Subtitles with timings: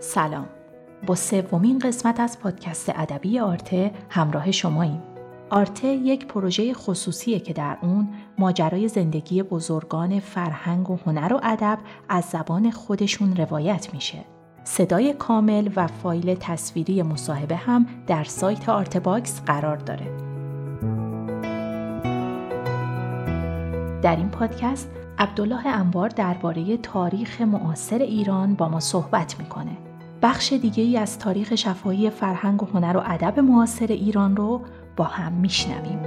[0.00, 0.46] سلام
[1.06, 5.02] با سومین قسمت از پادکست ادبی آرته همراه شماییم
[5.50, 8.08] آرته یک پروژه خصوصیه که در اون
[8.38, 14.18] ماجرای زندگی بزرگان فرهنگ و هنر و ادب از زبان خودشون روایت میشه
[14.64, 20.06] صدای کامل و فایل تصویری مصاحبه هم در سایت آرتباکس قرار داره.
[24.02, 29.87] در این پادکست عبدالله انبار درباره تاریخ معاصر ایران با ما صحبت می‌کنه.
[30.22, 34.60] بخش دیگه ای از تاریخ شفاهی فرهنگ و هنر و ادب معاصر ایران رو
[34.96, 35.98] با هم میشنویم.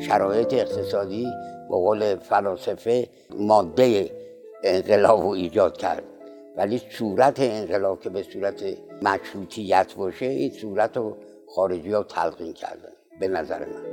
[0.00, 1.24] شرایط اقتصادی
[1.68, 4.10] به قول فلاسفه ماده
[4.64, 6.02] انقلاب رو ایجاد کرد
[6.56, 8.62] ولی صورت انقلاب که به صورت
[9.02, 11.16] مشروطیت باشه این صورت رو
[11.54, 13.84] خارجی ها تلقین کردن به نظر من.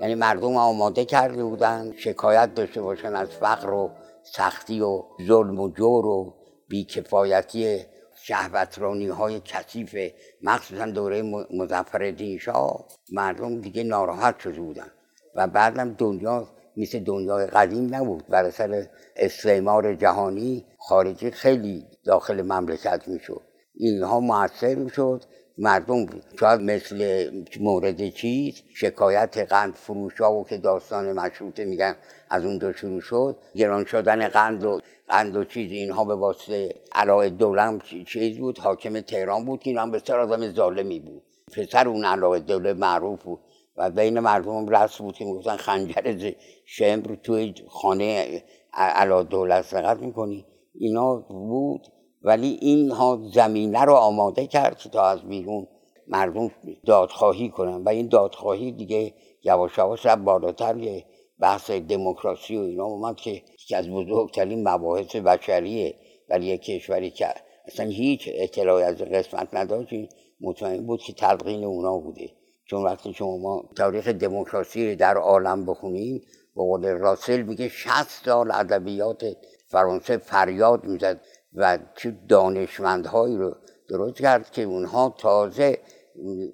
[0.00, 3.90] یعنی مردم آماده کرده بودن شکایت داشته باشن از فقر و
[4.22, 6.34] سختی و ظلم و جور و
[6.68, 9.96] بیکفایتی شهوترانی های کثیف
[10.42, 12.84] مخصوصا دوره مزفر شاه.
[13.12, 14.90] مردم دیگه ناراحت شده بودن
[15.34, 18.26] و بعدم دنیا مثل دنیای قدیم نبود.
[18.28, 18.86] بر اثر
[19.16, 23.42] استعمار جهانی خارجی خیلی داخل مملکت می‌شد.
[23.74, 25.24] اینها موثر می‌شد
[25.58, 26.06] مردم
[26.40, 31.96] شاید مثل مورد چیز شکایت قند فروش ها و که داستان مشروطه میگن
[32.30, 33.36] از اونجا شروع شد.
[33.54, 38.58] گران شدن قند و قند و چیز اینها به واسطه علای دولم چیز بود.
[38.58, 41.22] حاکم تهران بود که این بسیار آدم ظالمی بود.
[41.52, 43.40] پسر اون علای دوله معروف بود
[43.76, 46.32] و بین مردم رسم بود که می‌گفتن خنجر
[46.64, 50.46] شمر توی خانه علا دولت سقط می‌کنی.
[50.74, 51.86] اینا بود.
[52.24, 55.66] ولی اینها زمینه رو آماده کرد تا از بیرون
[56.08, 56.50] مردم
[56.86, 57.84] دادخواهی کنن.
[57.84, 61.04] و این دادخواهی دیگه یواش یواش بالاتر یه
[61.38, 65.94] بحث دموکراسی و اینا اومد که یکی از بزرگترین مباحث بشریه.
[66.28, 67.26] برای یک کشوری که
[67.66, 69.94] اصلا هیچ اطلاعی از قسمت نداشت
[70.40, 72.30] مطمئن بود که تلقین اونا بوده.
[72.70, 76.22] چون وقتی شما ما تاریخ دموکراسی در عالم بخونیم
[76.56, 79.24] به قول راسل میگه 60 سال ادبیات
[79.68, 81.20] فرانسه فریاد می‌زد.
[81.54, 83.56] و چه دانشمندهایی رو
[83.88, 85.78] درست کرد که اونها تازه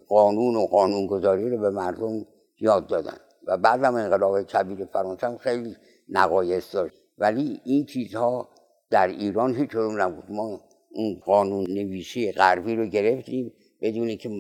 [0.09, 2.27] قانون و قانونگذاری رو به مردم
[2.61, 3.17] یاد دادن.
[3.47, 5.77] و بعدم انقلاب کبیر فرانسه هم خیلی
[6.09, 6.97] نقایص داشت.
[7.19, 8.49] ولی این چیزها
[8.91, 10.25] در ایران هیچ نبود.
[10.29, 14.31] ما اون قانون نویسی غربی رو گرفتیم بدونی که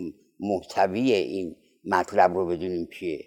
[0.41, 3.25] محتوی این مطلب رو بدونیم چیه.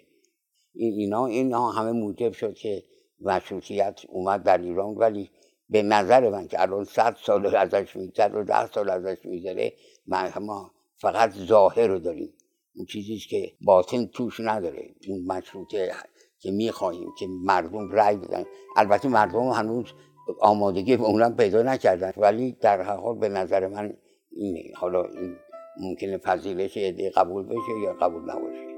[0.74, 2.82] اینا اینا همه موجب شد که
[3.20, 4.94] مشروطیت اومد در ایران.
[4.94, 5.30] ولی
[5.68, 9.72] به نظر من که الان صد سال ازش میگذره و ده سال ازش میگذره
[10.40, 12.32] ما فقط ظاهر رو داریم.
[12.76, 14.94] اون چیزیست که باطن توش نداره.
[15.08, 15.92] اون مشروطه
[16.38, 18.44] که می‌خواهیم که مردم رأی بدن.
[18.76, 19.86] البته مردم هنوز
[20.40, 22.12] آمادگی به اونم پیدا نکردن.
[22.16, 23.96] ولی در حال به نظر من
[24.32, 24.62] اینه.
[24.76, 25.36] حالا این
[25.80, 26.78] ممکنه پذیرش
[27.16, 28.73] قبول بشه یا قبول نباشه.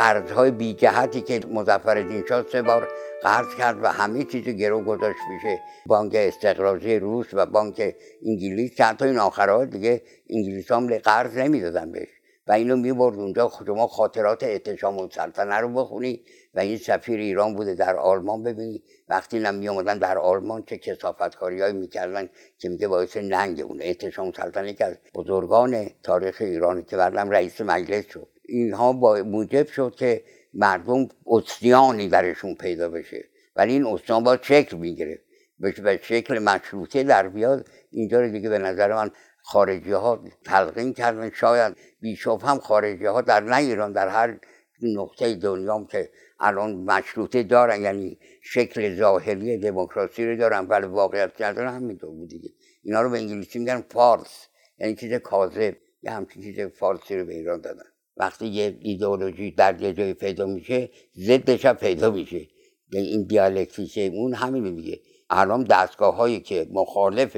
[0.00, 2.88] قرضهای بی جهتی که مظفر شاه سه بار
[3.22, 7.94] قرض کرد و همه چیز گرو گذاشت میشه بانک استقراضی روس و بانک
[8.26, 8.74] انگلیس.
[8.74, 12.08] چند تا این آخرها دیگه انگلیس هم قرض نمی‌دادن بهش
[12.46, 13.50] و اینو می‌برد اونجا.
[13.66, 16.24] شما خاطرات اعتشام و سلطنه رو بخونی
[16.54, 18.82] و این سفیر ایران بوده در آلمان ببینی.
[19.08, 22.28] وقتی هم میامدن در آلمان چه کسافتکاری هایی می‌کردن
[22.58, 23.80] که میگه باعث ننگ اون.
[23.80, 28.28] اعتشام سلطنه که بزرگان تاریخ ایران که بعدم رئیس مجلس شد.
[28.50, 30.24] اینها با موجب شد که
[30.54, 33.24] مردم اصلیانی درشون پیدا بشه.
[33.56, 35.22] ولی این اصلیان باید شکل می‌گیره
[35.58, 39.10] به شکل مشروطه در بیاد اینجا دیگه به نظر من
[39.42, 41.30] خارجی ها تلقین کردن.
[41.30, 44.38] شاید بیشوف هم خارجی ها در نه ایران در هر
[44.82, 51.74] نقطه دنیا که الان مشروطه دارن یعنی شکل ظاهری دموکراسی رو دارن ولی واقعیت ندارن
[51.74, 52.50] همینطور بود دیگه.
[52.82, 54.46] اینا رو به انگلیسی میگن فارس
[54.78, 57.89] یعنی چیز کاذب یه همچین چیز فارسی رو به ایران دادن.
[58.16, 62.48] وقتی یه ایدئولوژی در یه جایی پیدا میشه ضدش هم پیدا میشه.
[62.92, 65.00] این دیالکتیشه اون همین میگه.
[65.30, 67.36] الان دستگاه هایی که مخالف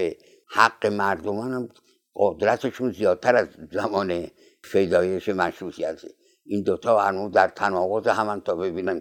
[0.48, 1.68] حق مردمان هم
[2.14, 4.26] قدرتشون زیادتر از زمان
[4.64, 6.08] فیدایش مشروطیته.
[6.44, 9.00] این دوتا هنوز در تناقض همان تا ببینم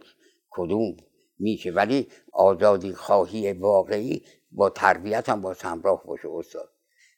[0.49, 0.97] کدوم
[1.39, 1.71] میشه.
[1.71, 6.69] ولی آزادی خواهی واقعی با تربیت هم با همراه باشه استاد.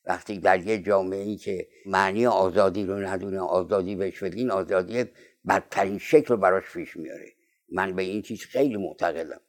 [0.05, 5.05] وقتی در یه جامعه ای که معنی آزادی رو ندونه آزادی بهش بدین آزادی
[5.47, 7.33] بدترین شکل رو براش پیش میاره.
[7.71, 9.41] من به این چیز خیلی معتقدم.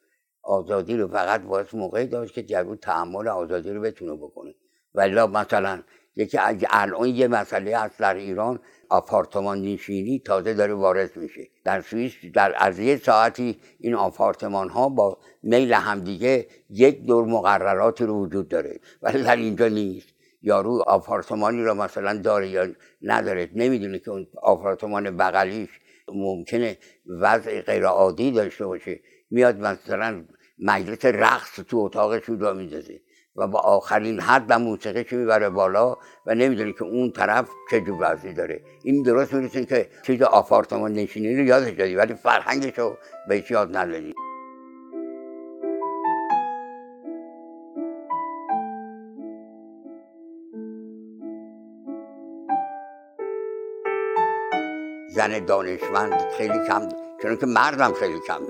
[0.42, 4.54] آزادی رو فقط باید موقعی داشت که جرو تحمل آزادی رو بتونه بکنه.
[4.94, 5.82] ولی مثلا
[6.16, 6.38] یکی
[6.70, 11.48] الان یه مسئله هست در ایران آپارتمان نشینی تازه داره وارد میشه.
[11.64, 18.02] در سوئیس در از یه ساعتی این آپارتمان ها با میل همدیگه یک دور مقررات
[18.02, 18.80] رو وجود داره.
[19.02, 20.13] ولی در اینجا نیست.
[20.44, 22.66] یارو آپارتمانی رو مثلا داره یا
[23.02, 25.68] نداره نمی‌دونه که اون آپارتمان بغلیش
[26.08, 26.78] ممکنه
[27.20, 29.00] وضع غیر عادی داشته باشه.
[29.30, 30.24] میاد مثلا
[30.58, 33.00] مجلس رقص تو اتاقش رو میندازه
[33.36, 35.96] و با آخرین حد و موسیقیش می‌بره بالا
[36.26, 38.60] و نمی‌دونه که اون طرف چه جو وضعی داره.
[38.84, 42.96] این درست می‌رسه که چیز آپارتمان نشینی رو یادش دادی ولی فرهنگش رو
[43.28, 44.14] بهش یاد ندادی.
[55.14, 56.88] زن دانشمند خیلی کم
[57.22, 58.40] چون که مردم خیلی کم.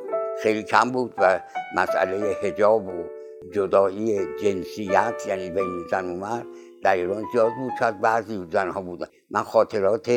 [0.43, 1.41] خیلی کم بود و
[1.77, 3.05] مسئله هجاب و
[3.53, 6.47] جدایی جنسیت یعنی بین زن و مرد
[6.83, 10.09] در ایران زیاد بود شاید بعضی زنها بودن من خاطرات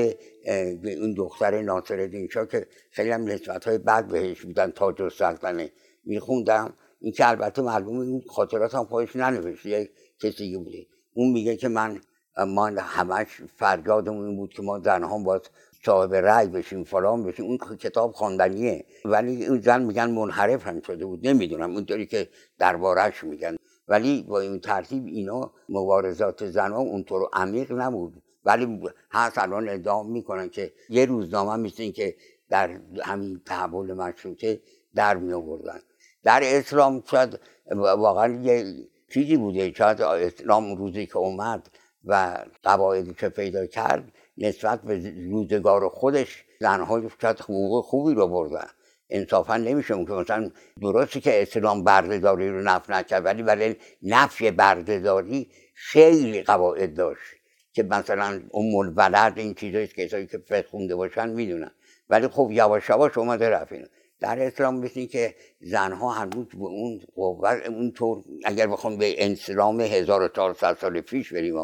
[1.01, 5.71] اون دختر ناصر شاه که خیلی هم نسبت های بد بهش بودن تاج و سلطنه
[6.05, 6.73] میخوندم.
[6.99, 9.89] این که البته معلومه این خاطرات هم خودش ننوشته یک
[10.19, 10.87] کسی بوده.
[11.13, 12.01] اون میگه که من
[12.47, 15.49] ما همش فریادمون بود که ما زنها باید
[15.85, 18.85] صاحب رأی بشیم فلان بشیم اون کتاب خواندنیه.
[19.05, 21.71] ولی اون زن میگن منحرف هم شده بود نمی‌دونم.
[21.75, 22.29] اونطوری که
[22.59, 23.55] دربارهش میگن.
[23.87, 28.23] ولی با این ترتیب اینا مبارزات زنها اونطور عمیق نبود.
[28.45, 28.79] ولی
[29.11, 32.15] هست الان ادعا می‌کنن که یه روزنامه مثل این که
[32.49, 34.61] در همین تحول مشروطه
[34.95, 35.79] در می آوردن
[36.23, 37.39] در اسلام شاید
[37.75, 38.75] واقعا یه
[39.13, 39.73] چیزی بوده.
[39.73, 41.69] شاید اسلام روزی که اومد
[42.05, 48.67] و قواعدی که پیدا کرد نسبت به روزگار خودش زنها شاید حقوق خوبی رو بردن
[49.09, 50.51] انصافا نمیشه که مثلا
[50.81, 57.37] درسته که اسلام بردهداری رو نف نکرد ولی برای نفی بردهداری خیلی قواعد داشت
[57.73, 61.71] که مثلا ام الولد این چیزایی که کسایی که فقه خونده باشن می‌دونن.
[62.09, 63.73] ولی خب یواش یواش اومده رفت
[64.19, 70.77] در اسلام مثل که زنها هنوز به اون قوت اونطور اگر بخوام به اسلام 1400
[70.81, 71.55] سال پیش بریم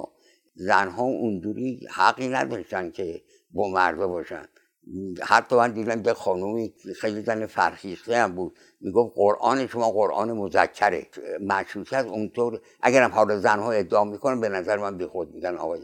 [0.55, 3.21] زنها اونجوری حقی نداشتن که
[3.51, 4.45] با مردا باشن.
[5.21, 8.59] حتی من دیدم به خانومی خیلی زن فرخیسته هم بود.
[8.81, 11.07] می‌گفت قرآن شما قرآن مذکره.
[11.41, 15.79] مشروطیت اونطور اگرم حالا زنها ادعا می‌کنن به نظر من بی خود میگن آقای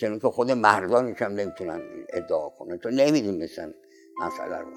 [0.00, 1.80] چون که خود مردانش هم نمی‌تونن
[2.12, 3.74] ادعا کنن چون نمی‌دونستن
[4.20, 4.70] مسئله رو.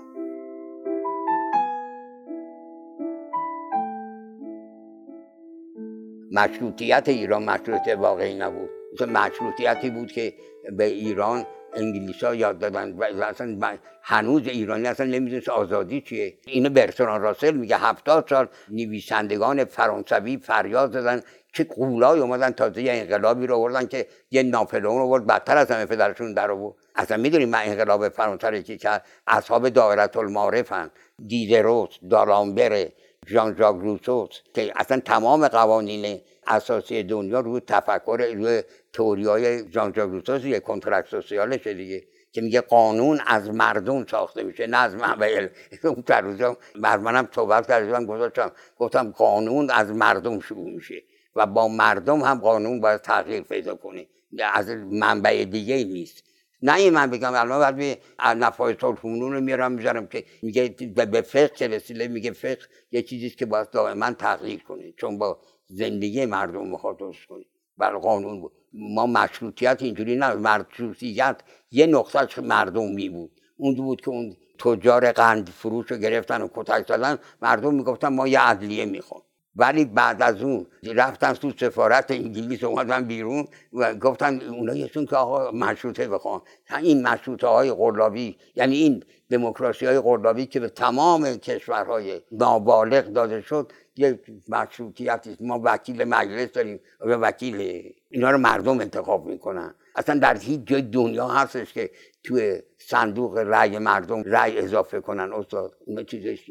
[6.31, 8.78] مشروطیت ایران مشروطیت واقعی نبود.
[9.07, 10.33] مشروطیتی بود که
[10.71, 16.33] به ایران انگلیس ها یاد دادن و اصلا هنوز ایرانی اصلا نمی‌دونست آزادی چیه.
[16.45, 21.21] اینو برتران راسل میگه هفتاد سال نویسندگان فرانسوی فریاد زدن
[21.53, 25.27] که قولای اومدن تازه یه انقلابی رو آوردن که یه ناپلئون آورد.
[25.27, 26.75] بدتر از همه پدرشون در آورد.
[26.95, 30.91] اصلا می‌دونیم من انقلاب فرانسه که که اصحاب دایره المعارفن
[31.27, 32.87] دیدروس دالامبر
[33.27, 38.63] ژان ژاک روسوس که اصلا تمام قوانین اساسی دنیا رو تفکر روی
[38.93, 44.67] توری های ژاک روسوس یه کنترکت سوسیالشه دیگه که میگه قانون از مردم ساخته میشه
[44.67, 45.49] نه از من
[45.83, 51.03] اون روزا بر منم صحبت کردم گذاشتم گفتم قانون از مردم شروع میشه
[51.35, 54.07] و با مردم هم قانون باید تغییر پیدا کنه.
[54.53, 56.23] از منبع دیگه نیست.
[56.61, 61.65] نه این من بگم الان بعد به نفای رو میارم می‌ذارم که میگه به فقه
[61.65, 62.59] رسیده میگه فقه
[62.91, 64.93] یه چیزیست که باید دائما تغییر کنه.
[64.97, 67.45] چون با زندگی مردم مخاطب کنه.
[67.77, 68.51] بر قانون بود.
[68.73, 73.31] ما مشروطیت اینجوری نه مشروطیت یه نقطه مردمی بود.
[73.57, 77.17] اون بود که اون تجار قند فروش رو گرفتن و کتک زدن.
[77.41, 79.21] مردم می‌گفتن ما یه عدلیه می‌خوام.
[79.55, 85.15] ولی بعد از اون رفتن تو سفارت انگلیس اومدن بیرون و گفتن اونا یسون که
[85.15, 86.41] آقا مشروطه بخوان
[86.81, 93.71] این مشروطه های قرلابی یعنی این دموکراسی های که به تمام کشورهای نابالغ داده شد
[93.97, 99.75] یک مشروطیتی ما وکیل مجلس داریم و وکیل اینا رو مردم انتخاب می‌کنن.
[99.95, 101.91] اصلا در هیچ جای دنیا هستش که
[102.23, 105.33] توی صندوق رأی مردم رأی اضافه کنن.
[105.33, 106.49] استاد اون چیزش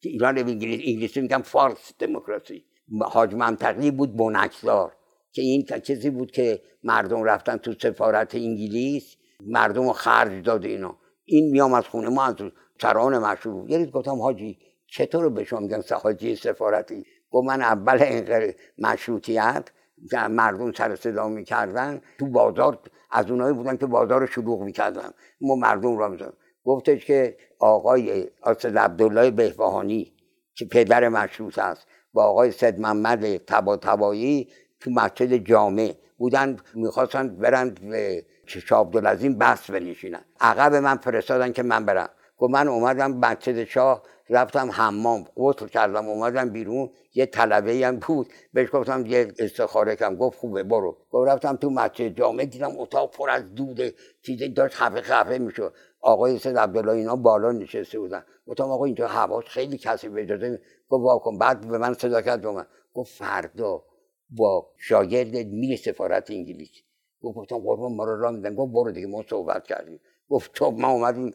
[0.00, 2.64] ایران انگلیس انگلیسی میگم فارس دموکراسی.
[3.00, 4.92] حاج منطقی بود بنکدار
[5.32, 10.98] که این کسی بود که مردم رفتن تو سفارت انگلیس مردم رو خرج داده اینا.
[11.26, 12.34] این میام از خونه ما از
[12.82, 13.70] سران مشهور.
[13.70, 19.70] یه گفتم حاجی چطور به شما میگن حاجی سفارتی؟ گفت من اول مشروطیت
[20.30, 22.78] مردم سر صدا می‌کردن تو بازار
[23.10, 25.10] از اونایی بودن که بازار شلوغ می‌کردن.
[25.40, 26.32] ما مردم را میزن
[26.64, 30.12] گفتش که آقای آسد عبدالله بهبهانی
[30.54, 34.48] که پدر مشروط است با آقای سید محمد تبا تبایی
[34.80, 40.24] تو مسجد جامع بودن می‌خواستن برند به چشم عبدالعظیم بس بنشینن.
[40.40, 42.08] عقب من فرستادن که من برم.
[42.38, 45.24] گفت من اومدم مسجد شاه رفتم حمام.
[45.36, 46.90] غسل کردم اومدم بیرون.
[47.14, 48.26] یه طلبه هم بود.
[48.52, 50.16] بهش گفتم یه استخاره کم.
[50.16, 50.98] گفت خوبه برو.
[51.10, 55.74] گفت رفتم تو مسجد جامع دیدم اتاق پر از دوده چیزی داشت خفه خفه می‌شد.
[56.00, 58.24] آقای سید عبدالله اینا بالا نشسته بودن.
[58.46, 62.46] گفتم آقا اینجا هواش خیلی کسی به اجازه گفت واکن بعد به من صدا کرد
[62.46, 63.82] من گفت فردا
[64.30, 66.85] با شاگرد میره سفارت انگلیس.
[67.32, 68.54] گفتم قربان ما رو راه میدن.
[68.54, 70.00] گفت برو دیگه ما صحبت کردیم.
[70.28, 71.32] گفت تو ما اومدیم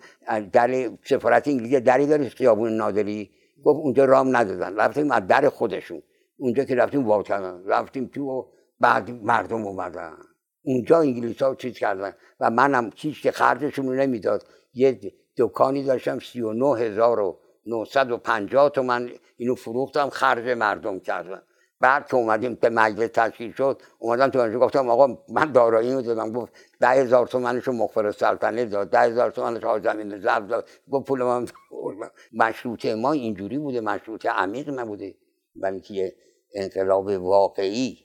[0.53, 3.31] در سفارت انگلیس دری داری خیابون نادری؟
[3.63, 4.75] گفت اونجا رام ندادن.
[4.75, 6.01] رفتیم از در خودشون.
[6.38, 8.43] اونجا که رفتیم وا کردن رفتیم تو و
[8.79, 10.17] بعد مردم اومدن.
[10.63, 12.13] اونجا انگلیس ها چیز کردن.
[12.39, 14.45] و منم هیچ که خرجشون نمی‌داد.
[14.74, 15.00] یه
[15.38, 21.43] دکانی داشتم سی و نه هزار و 950 تومن اینو فروختم خرج مردم کردم
[21.81, 26.01] بعد که اومدیم به مجلس تشکیل شد اومدم تو اونجا گفتم آقا من دارایی رو
[26.01, 26.31] دادم.
[26.31, 30.69] گفت ده هزار تومنشو مخبر سلطنه داد ده هزار تومنش آقا زمین زرد داد.
[30.91, 31.47] گفت پول من
[32.33, 35.15] مشروطه ما اینجوری بوده مشروطه عمیق نبوده.
[35.55, 36.15] ولی که
[36.55, 37.97] انقلاب واقعی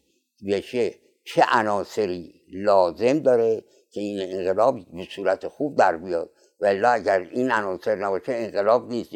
[0.48, 6.30] بشه چه عناصری لازم داره که این انقلاب به صورت خوب در بیاد؟
[6.60, 9.10] ولی اگر این عناصر نباشه انقلاب نیست.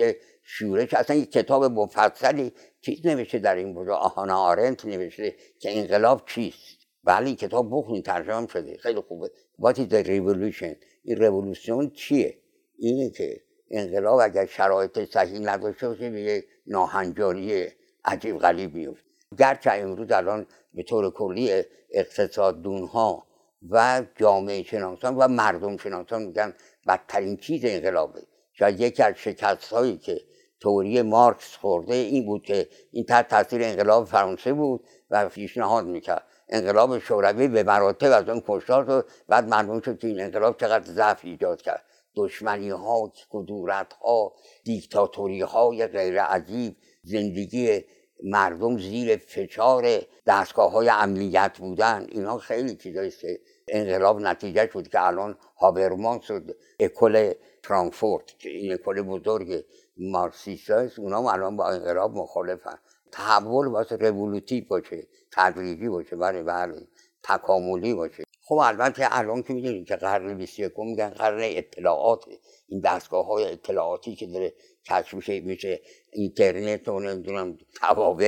[0.53, 6.23] شورش اصلا یک کتاب مفصلی چیز نوشته در این بود آهانا آرنت نوشته که انقلاب
[6.27, 8.77] چیست؟ بله این کتاب بخونید ترجمه شده.
[8.77, 9.31] خیلی خوبه.
[9.63, 12.39] What is the revolution این رولوسیون چیه؟
[12.79, 13.41] اینه که
[13.71, 17.67] انقلاب اگر شرایط صحیح نداشته باشه به یک ناهنجاری
[18.05, 19.05] عجیب غریب میفته
[19.39, 23.27] گرچه امروز الان به طور کلی اقتصاددون ها
[23.71, 26.55] و جامعه شناسان و مردم شناسان میگن
[26.89, 28.21] بدترین چیز انقلابه.
[28.53, 30.21] شاید یکی از شکست هایی که
[30.61, 36.27] توری مارکس خورده این بود که این تحت تاثیر انقلاب فرانسه بود و پیشنهاد می‌کرد.
[36.49, 40.93] انقلاب شوروی به مراتب از اون کشتار شد بعد مردم شد که این انقلاب چقدر
[40.93, 41.85] ضعف ایجاد کرد.
[42.17, 44.33] دشمنی ها کدورت ها
[44.65, 47.85] دیکتاتوری های غیر عجیب زندگی
[48.23, 55.07] مردم زیر فشار دستگاه های امنیت بودن اینا خیلی چیزاییست که انقلاب نتیجه شد که
[55.07, 57.33] الان هابرمان شد اکل
[57.65, 59.65] فرانکفورت که این اکل بزرگ
[59.97, 62.79] مارکسیست هست اونا الان با انقلاب مخالفن.
[63.13, 66.89] تحول واسه رولوتیو باشه تدریجی باشه بله بله
[67.23, 68.23] تکاملی باشه.
[68.43, 72.25] خب البته الان که می‌دونید که قرن 21 میگن قرن اطلاعات.
[72.69, 74.53] این دستگاه های اطلاعاتی که داره
[74.91, 75.81] کشف میشه میشه
[76.13, 78.27] اینترنت و نمی‌دونم توابع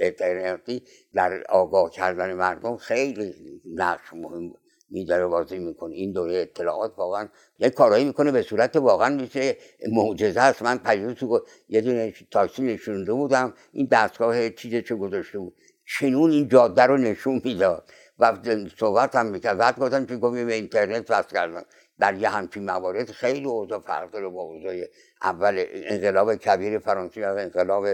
[0.00, 0.82] اینترنتی
[1.14, 3.34] در آگاه کردن مردم خیلی
[3.74, 4.52] نقش مهم
[4.90, 7.28] این داره بازی می‌کنه این دوره اطلاعات واقعا
[7.58, 9.56] یه کارایی می‌کنه به صورت واقعا میشه
[9.92, 10.62] معجزه است.
[10.62, 10.78] من
[11.14, 13.54] تو یه دونه تاکسی نشونده بودم.
[13.72, 15.54] این دستگاه چیز چه گذاشته بود.
[15.98, 17.90] چنون این جاده رو نشون می‌داد.
[18.18, 18.38] و
[18.78, 19.58] صحبت هم می‌کرد.
[19.58, 21.64] بعد گفتم که گفت به اینترنت وصل کردم.
[21.98, 24.74] در یه همچین موارد خیلی اوضاع فرق داره با اوضاع
[25.22, 27.86] اول انقلاب کبیر فرانسه و انقلاب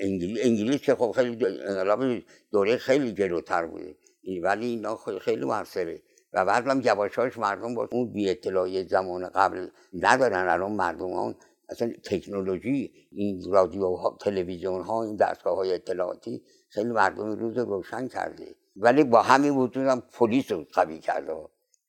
[0.00, 2.22] انگلیس انگلیس که خب خیلی انقلاب
[2.52, 3.96] دوره خیلی جلوتر بوده.
[4.42, 6.02] ولی اینا خیلی موثره.
[6.34, 10.48] و بعد هم یواشاش مردم با اون بی اطلاعی زمان قبل ندارن.
[10.48, 11.34] الان مردم
[11.68, 18.08] اصلا تکنولوژی این رادیو ها تلویزیون ها این دستگاه های اطلاعاتی خیلی مردم روز روشن
[18.08, 18.54] کرده.
[18.76, 21.32] ولی با همین وجود هم پلیس رو قوی کرده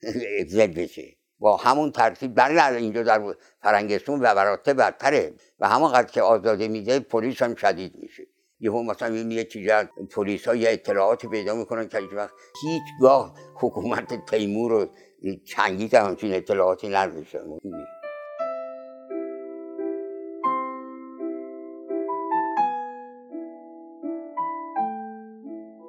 [0.48, 1.16] زد بشه.
[1.40, 5.34] با همون ترتیب در اینجا در فرنگستون و براته بدتره.
[5.60, 8.28] و همون قدر که آزاده میده پلیس هم شدید میشه.
[8.60, 9.70] یهو مثلا این یه چیز
[10.16, 14.88] پلیس ها یه اطلاعاتی پیدا می‌کنن که وقت هیچگاه حکومت تیمور رو
[15.46, 17.40] چنگی همچین اطلاعاتی نداشتن.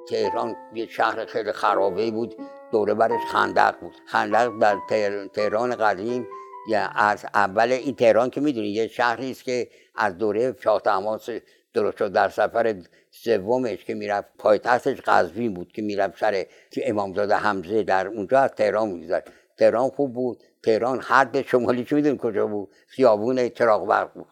[0.09, 2.35] تهران یه شهر خیلی خرابه بود
[2.71, 3.93] دوره برش خندق بود.
[4.05, 4.77] خندق در
[5.33, 6.27] تهران قدیم
[6.67, 11.29] یا از اول این تهران که می‌دونی یه شهری است که از دوره شاه تماس
[11.77, 12.11] درست شد.
[12.11, 12.75] در سفر
[13.11, 16.45] سومش که می‌رفت پایتختش قزوین بود که می‌رفت سر
[16.83, 19.25] امامزاده حمزه در اونجا از تهران میگذشت.
[19.57, 20.43] تهران خوب بود.
[20.63, 24.27] تهران حد شمالیش می‌دونی کجا بود؟ خیابون چراغ برق بود.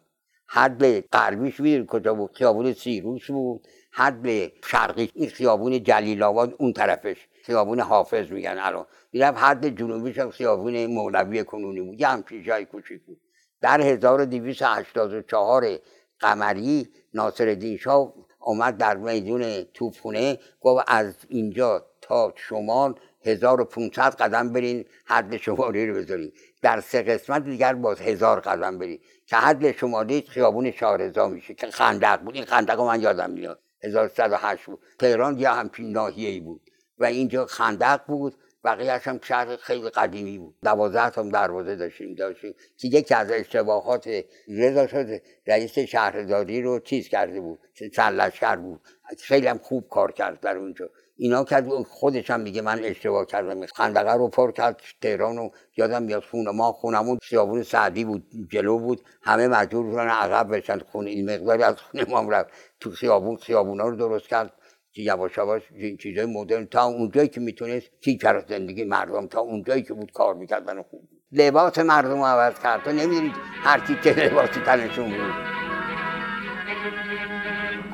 [0.48, 3.68] حد غربیش می‌دونی کجا بود؟ خیابون سیروس بود.
[3.92, 4.28] حد
[4.64, 7.28] شرقی این خیابون جلیل آباد اون طرفش.
[7.44, 8.86] خیابون حافظ میگن الان.
[9.14, 12.02] می‌رفت حد جنوبیش هم خیابون مولوی کنونی بود.
[12.02, 13.22] یه همچین جای کوچیک بود.
[13.62, 15.80] در 1284
[16.20, 22.96] قمری ناصر شاه آمد در میدون توپخونه گفت از اینجا تا شمال
[23.26, 26.32] 1500 قدم برین حد شماری رو بذارین.
[26.62, 31.54] در سه قسمت دیگر باز هزار قدم بری که حد شمالی خیابون شارزا میشه.
[31.54, 32.36] که خندق بود.
[32.36, 33.60] این خندق من یادم میاد.
[33.84, 34.80] 1108 بود.
[35.00, 36.62] تهران یه همچین ناحیه ای بود.
[37.00, 38.36] و اینجا خندق بود.
[38.66, 40.56] بقیهش هم شهر خیلی قدیمی بود.
[40.64, 42.54] دوازده تا دروازه داشتیم داشتیم.
[42.78, 44.10] که یکی از اشتباهات
[44.48, 47.60] رضا شد رئیس شهرداری رو چیز کرده بود
[47.94, 48.82] سرلشکر بود.
[49.20, 50.90] خیلی هم خوب کار کرد در اونجا.
[51.18, 53.66] اینا کرد خودش هم میگه من اشتباه کردم.
[53.66, 58.80] خندقه رو پر کرد تهران رو یادم میاد خونه ما خونمون خیابون سعدی بود جلو
[58.80, 59.02] بود.
[59.22, 60.80] همه مجبور بودن عقب بشن.
[60.80, 62.50] خونه این مقداری از خونه ما رفت.
[62.80, 64.52] تو خیابون خیابونا رو درست کرد.
[64.52, 64.65] که
[65.02, 69.94] یواش یواش این چیزای مدرن تا اونجایی که می‌تونست تیکر زندگی مردم تا اونجایی که
[69.94, 72.84] بود کار می‌کردن خوب لباس مردم رو عوض کرد.
[72.84, 73.34] تو نمی‌دونید
[73.64, 75.34] هر کی که لباسی تنشون بود.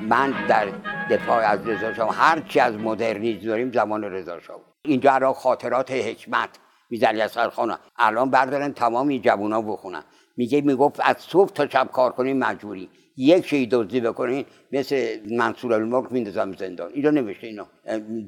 [0.02, 0.68] من در
[1.12, 5.92] دفاع از رضا شاه هر چی از مدرنیسم داریم زمان رضا شاه اینجا را خاطرات
[5.92, 6.50] حکمت.
[6.90, 7.78] می‌زنی از خانه.
[7.98, 10.04] الان بردارن تمام این جوونا بخونن.
[10.38, 12.90] میگه می‌گفت از صبح تا شب کار کنیم مجبوری.
[13.22, 16.92] یک شی دزدی بکنین مثل منصور الملک میندازم زندان.
[16.94, 17.68] اینجا نوشته اینا.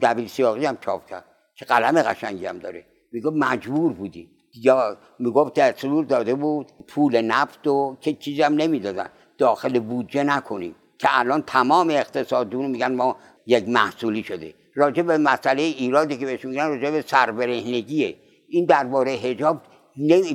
[0.01, 1.25] دبیر سیاقی هم چاپ کرد.
[1.55, 2.85] چه قلم قشنگی هم داره.
[3.11, 4.29] می‌گفت مجبور بودی.
[4.61, 9.09] یا می‌گفت دستور داده بود پول نفت و که چیزی هم نمی‌دادن.
[9.37, 14.53] داخل بودجه نکنیم که الان تمام اقتصادیون میگن ما یک محصولی شده.
[14.75, 18.15] راجع به مسئله ایرادی که بهش میگن راجع به سربرهنگیه.
[18.49, 19.61] این درباره حجاب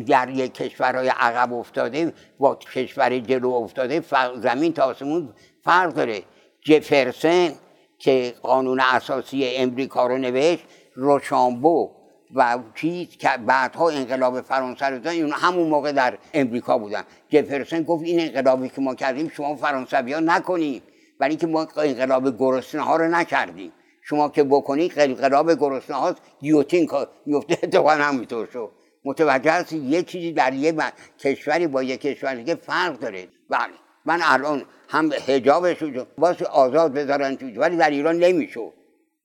[0.07, 4.03] در یک کشورهای عقب افتاده با کشور جلو افتاده
[4.43, 5.29] زمین تا آسمون
[5.65, 6.23] فرق داره.
[6.61, 7.53] جفرسن
[7.99, 11.91] که قانون اساسی امریکا رو نوشت روشامبو
[12.35, 17.03] و چیز که بعدها انقلاب فرانسه رو دادن اون همون موقع در امریکا بودن.
[17.29, 20.83] جفرسن گفت این انقلابی که ما کردیم شما فرانسوی ها نکنیم
[21.21, 23.73] ولی که ما انقلاب گرسنه ها رو نکردیم.
[24.03, 26.91] شما که بکنید انقلاب گرسنه ها گیوتین
[27.27, 28.71] میفته اتفاقا همینطور شد.
[29.05, 30.75] متوجه هستی یه چیزی در یه
[31.19, 33.29] کشوری با یه کشور دیگه فرق داره.
[33.51, 33.73] بله.
[34.05, 38.73] من الان هم حجابش رو واسه آزاد بذارن تو ولی در ایران نمی‌شد.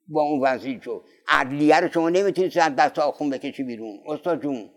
[0.07, 3.99] با اون وضعی شد عدلیه رو شما نمی‌تونید از دست آخون بکشی بیرون.
[4.07, 4.69] استاد جون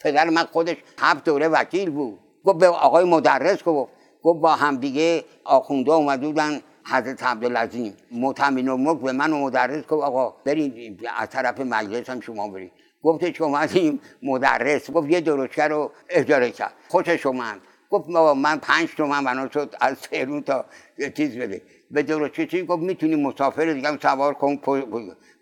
[0.00, 2.18] پدر من خودش هفت دوره وکیل بود.
[2.44, 3.92] گفت به آقای مدرس گفت.
[4.22, 7.96] گفت با هم دیگه آخونده اومده بودن حضرت عبدالعظیم.
[8.12, 12.72] متمین و به من و مدرس گفت آقا برید از طرف مجلس هم شما برید.
[13.02, 16.72] گفتش اومدیم مدرس گفت یه درشکه رو اجاره کرد.
[16.88, 17.60] خوشش اومد.
[17.90, 20.64] گفت من پنج تومن بنا شد از تهرون تا
[21.16, 21.62] چیز بده.
[21.90, 24.56] به درشکه چی؟ گفت می‌تونی مسافر دیگه سوار کن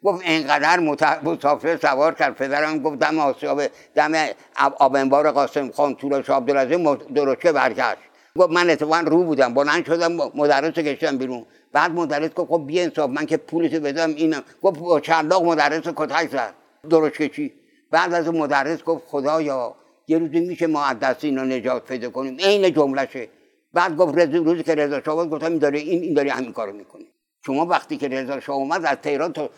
[0.04, 0.80] گفت اینقدر
[1.22, 2.34] مسافر سوار کرد.
[2.34, 3.62] پدرم گفت دم آسیاب
[3.94, 4.12] دم
[4.56, 7.98] آب انبار قاسم خان طولش عبدالعزیز درشکه برگشت.
[8.36, 9.54] گفت من اتفاقا رو بودم.
[9.54, 11.46] بلند شدم مدرس رو کشتم بیرون.
[11.72, 14.42] بعد مدرس گفت خب بی انصاف من که پولتو بدم اینم.
[14.62, 16.54] گفت چنداق مدرس کتک زد.
[16.90, 17.52] درست چی
[17.90, 19.74] بعد از مدرس گفت خدایا
[20.08, 22.36] یه روزی میشه ما از دست اینا نجات پیدا کنیم.
[22.36, 23.28] عین جملهشه.
[23.72, 27.04] بعد گفت روزی که رضا شاه گفتم این داره این این داره همین کارو می‌کنه.
[27.46, 29.50] شما وقتی که رضا شاه اومد از تهران تا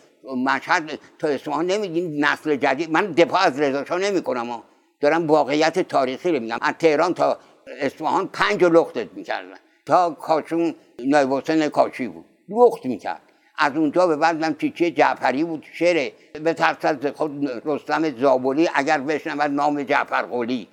[0.45, 4.63] مشهد تا اصفهان نمیگین نسل جدید من دفاع از رضا شاه نمی‌کنم
[4.99, 6.57] دارم واقعیت تاریخی رو میگم.
[6.61, 7.39] از تهران تا
[7.79, 9.57] اصفهان پنج لختت می‌کردن.
[9.85, 12.25] تا کاشون نایب کاشی بود.
[12.49, 13.21] لخت می‌کرد.
[13.57, 16.11] از اونجا به بعد من چیچه جعفری بود شعر
[16.43, 20.67] به ترس خود رستم زابلی اگر بشنود نام جعفر قولی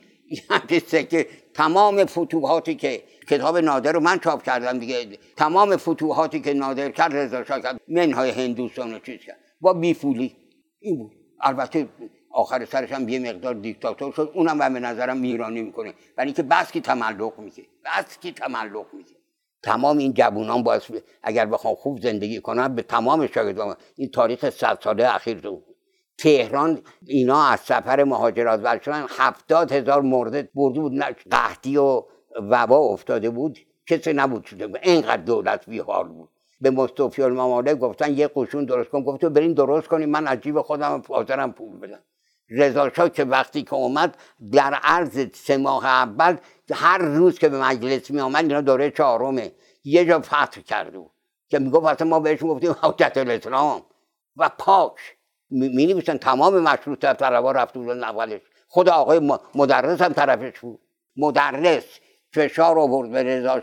[0.51, 6.55] یعنی که تمام فتوحاتی که کتاب نادر رو من چاپ کردم دیگه تمام فتوحاتی که
[6.55, 9.39] نادر کرد رضا شاه کرد منهای هندوستان رو چیز کرد.
[9.61, 10.37] با بیفولی.
[10.81, 11.13] این بود.
[11.41, 11.89] البته
[12.33, 14.33] آخر سرش هم یه مقدار دیکتاتور شد.
[14.35, 15.95] اونم به نظرم میرانی می‌کنه.
[16.19, 17.67] ولی که بس که تملق میگه.
[17.85, 19.20] بس که تملق میگه.
[19.63, 20.91] تمام این جوانان باعث
[21.23, 25.63] اگر بخوام خوب زندگی کنن به تمام شاگردان این تاریخ صد ساله اخیر رو.
[26.19, 31.01] تهران اینا از سفر مهاجرات ور شدن هفتاد هزار مرده برده بود.
[31.31, 32.03] قحطی و
[32.37, 33.59] وبا افتاده بود.
[33.87, 34.81] کسی نبود شده بود.
[34.83, 36.29] اینقدر دولت حال بود.
[36.61, 39.03] به مستوفی الممالک گفتن یه قشون درست کن.
[39.03, 42.01] گفت برین درست کنیم من از جیب خودم حاضرم پول بدم.
[42.51, 44.17] رضا که وقتی که اومد
[44.53, 46.37] در عرض سه ماه اول
[46.73, 49.53] هر روز که به مجلس می آمد اینا دوره چهارمه.
[49.85, 51.11] یه جا فتح کرده بود
[51.49, 53.83] که می‌گفت اصلا ما بهش گفتیم حجت الاسلام.
[54.37, 54.95] و پاک.
[55.51, 60.81] می نویسن تمام مشروط طلبا رفته بودن اولش خود آقای مدرس هم طرفش بود.
[61.17, 61.85] مدرس
[62.33, 63.61] فشار آورد به رضا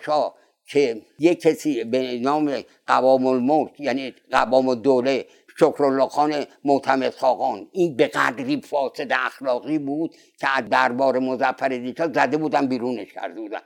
[0.70, 5.26] که یه کسی به نام قوام الملک یعنی قوام الدوله
[5.60, 7.68] شکرالله خان معتمد خاقان.
[7.72, 13.42] این به قدری فاسد اخلاقی بود که از دربار مزفر دیتا زده بودن بیرونش کرده
[13.42, 13.60] بودن.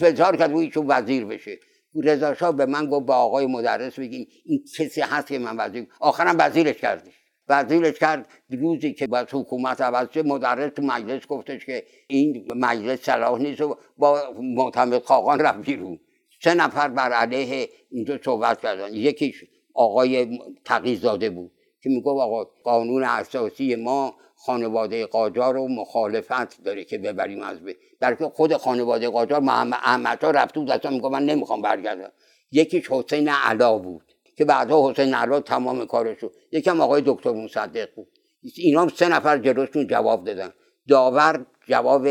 [0.00, 1.58] فزار کرد بود ایشون وزیر بشه.
[1.94, 6.36] رضا به من گفت به آقای مدرس بگیم این کسی هست که من وزیر آخرم
[6.38, 7.12] وزیرش کردش.
[7.48, 13.00] وزیرش کرد روزی که باید حکومت عوض شد مدرس تو مجلس گفتش که این مجلس
[13.00, 16.00] صلاح نیست و با معتمد خاقان رفت بیرون.
[16.42, 18.94] سه نفر بر علیه اینجا صحبت کردن.
[18.94, 21.52] یکیش آقای تقیزاده بود
[21.82, 27.76] که می‌گفت آقا قانون اساسی ما خانواده قاجار رو مخالفت داره که ببریم از به
[28.00, 32.12] در خود خانواده قاجار محمد احمد ها رفته بود اصلا می‌گفت من نمی‌خوام برگردم.
[32.52, 34.02] یکیش حسین علا بود
[34.36, 38.08] که بعدها حسین علا تمام کارش شد یکم آقای دکتر مصدق بود.
[38.56, 40.52] اینا سه نفر جلوشون جواب دادن.
[40.88, 42.08] داور جواب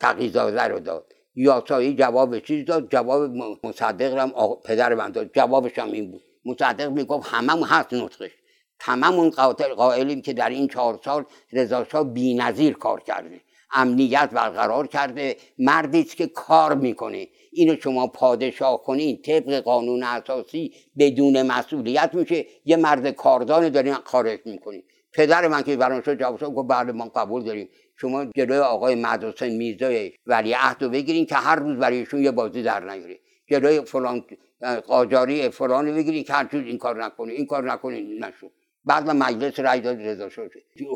[0.00, 1.06] تقیزاده رو داد.
[1.34, 3.30] یاسایی جواب چیز داد؟ جواب
[3.64, 4.32] مصدق هم
[4.64, 5.30] پدر من داد.
[5.34, 6.22] جوابش هم این بود.
[6.44, 8.30] مصدق می‌گفت همه هست نطقش.
[8.78, 13.40] تمام قاتل قائلیم که در این چهار سال رضا بی نظیر کار کرده.
[13.72, 15.36] امنیت برقرار کرده.
[15.58, 17.28] مردی که کار می‌کنه.
[17.52, 22.46] اینو شما پادشاه کنین طبق قانون اساسی بدون مسئولیت میشه.
[22.64, 24.82] یه مرد کاردان دارین خارج می‌کنین
[25.14, 27.68] پدر من که برام شد جواب گفت بله ما قبول داریم.
[27.96, 32.62] شما جلوی آقای مدرسه میرزای ولی عهد رو بگیرین که هر روز برایشون یه بازی
[32.62, 33.18] در نیاره.
[33.50, 34.24] جلوی فلان
[34.62, 38.50] قاجاری فلان بگیرین که هر چیز این کار نکنه این کار نکنه نشد
[38.84, 40.50] بعد مجلس رای داد رضا شد.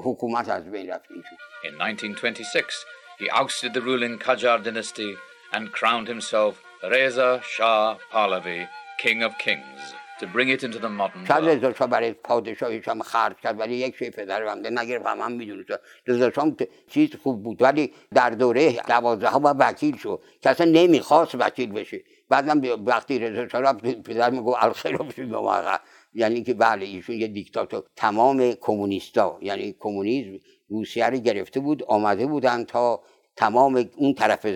[0.05, 1.05] حکومت از بین رفت
[1.65, 2.85] In 1926
[3.19, 5.17] he ousted the ruling Qajar dynasty
[5.53, 9.81] and crowned himself Reza Shah Pahlavi king of kings
[10.21, 11.49] to bring it into the modern world.
[11.49, 15.33] رضا شاه برای پادشاهیش هم خرج کرد ولی یک شی پدر هم نگرفت هم هم
[15.33, 15.71] می‌دونست.
[16.07, 16.53] رضا شاه
[16.89, 20.23] چیز خوب بود ولی در دوره دوازده ها وکیل شد.
[20.41, 22.05] که اصلا نمی‌خواست وکیل بشه.
[22.29, 25.35] بعدم وقتی رضا رفت پدر الخیر بشید
[26.15, 32.27] یعنی که بله ایشون یه دیکتاتور تمام کمونیستا یعنی کمونیسم روسیه رو گرفته بود آمده
[32.27, 33.03] بودن تا
[33.37, 34.47] تمام اون طرف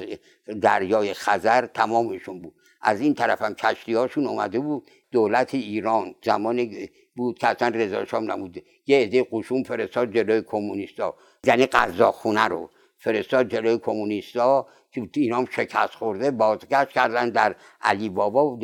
[0.62, 2.54] دریای خزر تمامشون بود.
[2.82, 6.70] از این طرف هم کشتی هاشون اومده بود دولت ایران زمان
[7.16, 11.66] بود که اصلا رضا شام نموده یه عده قشون فرستاد جلوی کمونیستا یعنی
[12.12, 14.66] خونه رو فرستاد جلوی کمونیستا.
[14.92, 18.60] که ایران شکست خورده بازگشت کردن در علی بابا و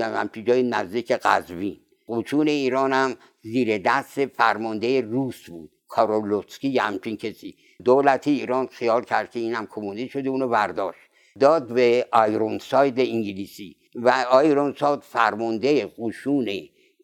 [0.47, 1.81] جای نزدیک قزوین.
[2.09, 5.71] قشون ایران هم زیر دست فرمانده روس بود.
[5.89, 7.57] کارولوسکی یه همچین کسی.
[7.85, 10.99] دولت ایران خیال کرد که اینم کمونیست شده اونو برداشت.
[11.41, 13.77] داد به آیرونساید انگلیسی.
[13.95, 16.49] و آیرونساید فرمانده قشون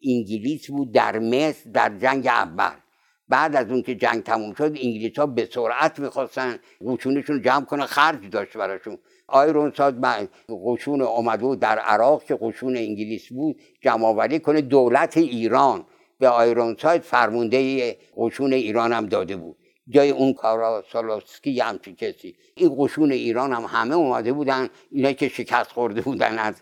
[0.03, 2.75] انگلیس بود در مصر در جنگ اول.
[3.29, 7.85] بعد از اون که جنگ تموم شد انگلیس ها به سرعت می‌خواستن قشونشون جمع کنه
[7.85, 8.97] خرج داشت براشون.
[9.27, 10.01] آیرونساد
[10.65, 15.85] قشون اومده در عراق که قشون انگلیس بود جمع کنه دولت ایران.
[16.19, 19.55] به آیرونساید فرمونده قشون ایران هم داده بود.
[19.89, 22.35] جای اون کارا سالاسکی همچین کسی.
[22.55, 26.61] این قشون ایران هم همه اومده بودن اینا که شکست خورده بودن از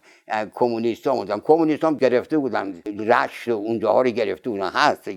[0.54, 2.82] کمونیست ها بودن کمونیست هم گرفته بودن.
[3.00, 4.70] رشت اونجاها رو گرفته بودن.
[4.70, 5.10] هست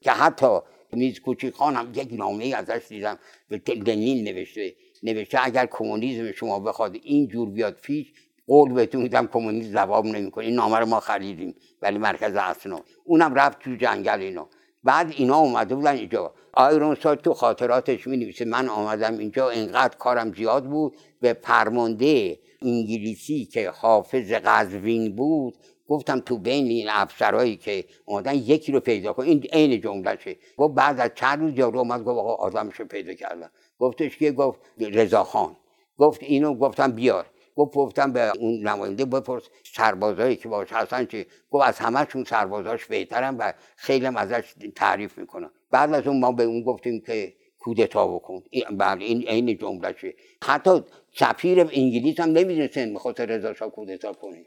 [0.00, 0.58] که حتی
[0.92, 3.18] میز کوچی خان هم یک نامه ازش دیدم.
[3.48, 4.74] به لنین نوشته.
[5.02, 8.12] نوشته اگر کمونیسم شما بخواد اینجور بیاد پیش
[8.46, 10.44] قول بهتون میدم کمونیسم جواب نمی‌کنه.
[10.44, 14.48] این نامه رو ما خریدیم ولی مرکز اسنا اونم رفت تو جنگل اینا.
[14.84, 16.34] بعد اینا اومده بودن اینجا.
[16.52, 20.96] آیرون ساد تو خاطراتش می نویسه من آمدم اینجا اینقدر کارم زیاد بود.
[21.20, 25.54] به فرمانده انگلیسی که حافظ قزوین بود
[25.88, 29.22] گفتم تو بین این افسرهایی که اومدن یکی رو پیدا کن.
[29.22, 33.50] این عین جملهشه گفت بعد از چند روز یارو اومد گفت آقا آدمش پیدا کردم.
[33.78, 35.56] گفتش که گفت رضا خان.
[35.98, 37.26] گفت اینو گفتم بیار.
[37.56, 42.86] گفت گفتم به اون نماینده بپرس سربازایی که باش هستن چه گفت از همهشون سربازاش
[42.86, 48.08] بهترن و خیلی ازش تعریف می‌کنن بعد از اون ما به اون گفتیم که کودتا
[48.08, 48.42] بکن.
[48.70, 50.70] بله این عین جملهشه حتی
[51.14, 54.46] سفیر انگلیس هم نمی‌دونست می‌خواست رضا شاه کودتا کنه.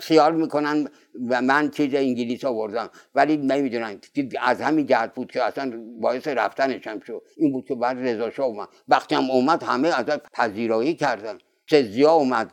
[0.00, 0.88] خیال می‌کنن
[1.28, 2.90] و من چیز انگلیس آوردم.
[3.14, 4.00] ولی نمی‌دونن.
[4.40, 7.22] از همین جهت بود که اصلا باعث هم شد.
[7.36, 8.68] این بود که بعد رضا شاه اومد.
[8.88, 11.38] وقتی هم اومد همه ازش پذیرایی کردن.
[11.70, 12.52] سزیا اومد.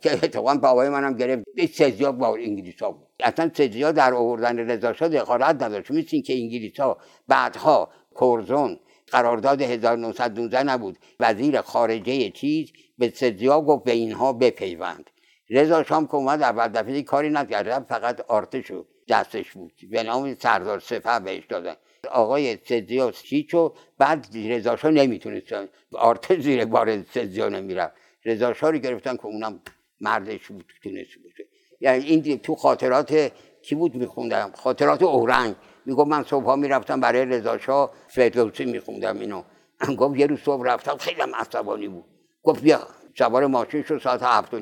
[0.00, 1.44] که اتفاقا بابای منم گرفت.
[1.72, 3.06] سزیا با انگلیس ها بود.
[3.20, 5.90] اصلا سزیا در آوردن رضا شاه دخالت نداشت.
[5.90, 6.98] مثل که انگلیس ها
[7.28, 10.98] بعدها کورزون قرارداد 1919 نبود.
[11.20, 15.10] وزیر خارجه چیز به سزیا گفت به اینها بپیوند.
[15.50, 19.72] رضا شام که اومد اول دفعه کاری نکرد فقط آرتشو دستش بود.
[19.90, 21.74] به نام سردار سپه بهش دادن
[22.10, 25.54] آقای سزیا چیچو بعد رضا شاه نمی‌تونست
[25.92, 27.94] آرتش زیر بار سزیا نمی‌رفت.
[28.24, 29.60] رضا شاه رو گرفتن که اونم
[30.00, 31.48] مردش بود تونست بوده
[31.80, 35.54] یعنی این تو خاطرات کی بود میخوندم؟ خاطرات اورنگ.
[35.86, 39.42] میگم من صبح می‌رفتم برای رضا شاه فردوسی میخوندم اینو.
[39.98, 42.04] گفت یه روز صبح رفتم خیلی عصبانی بود.
[42.42, 42.80] گفت بیا
[43.18, 44.58] سوار ماشین شد ساعت هفت و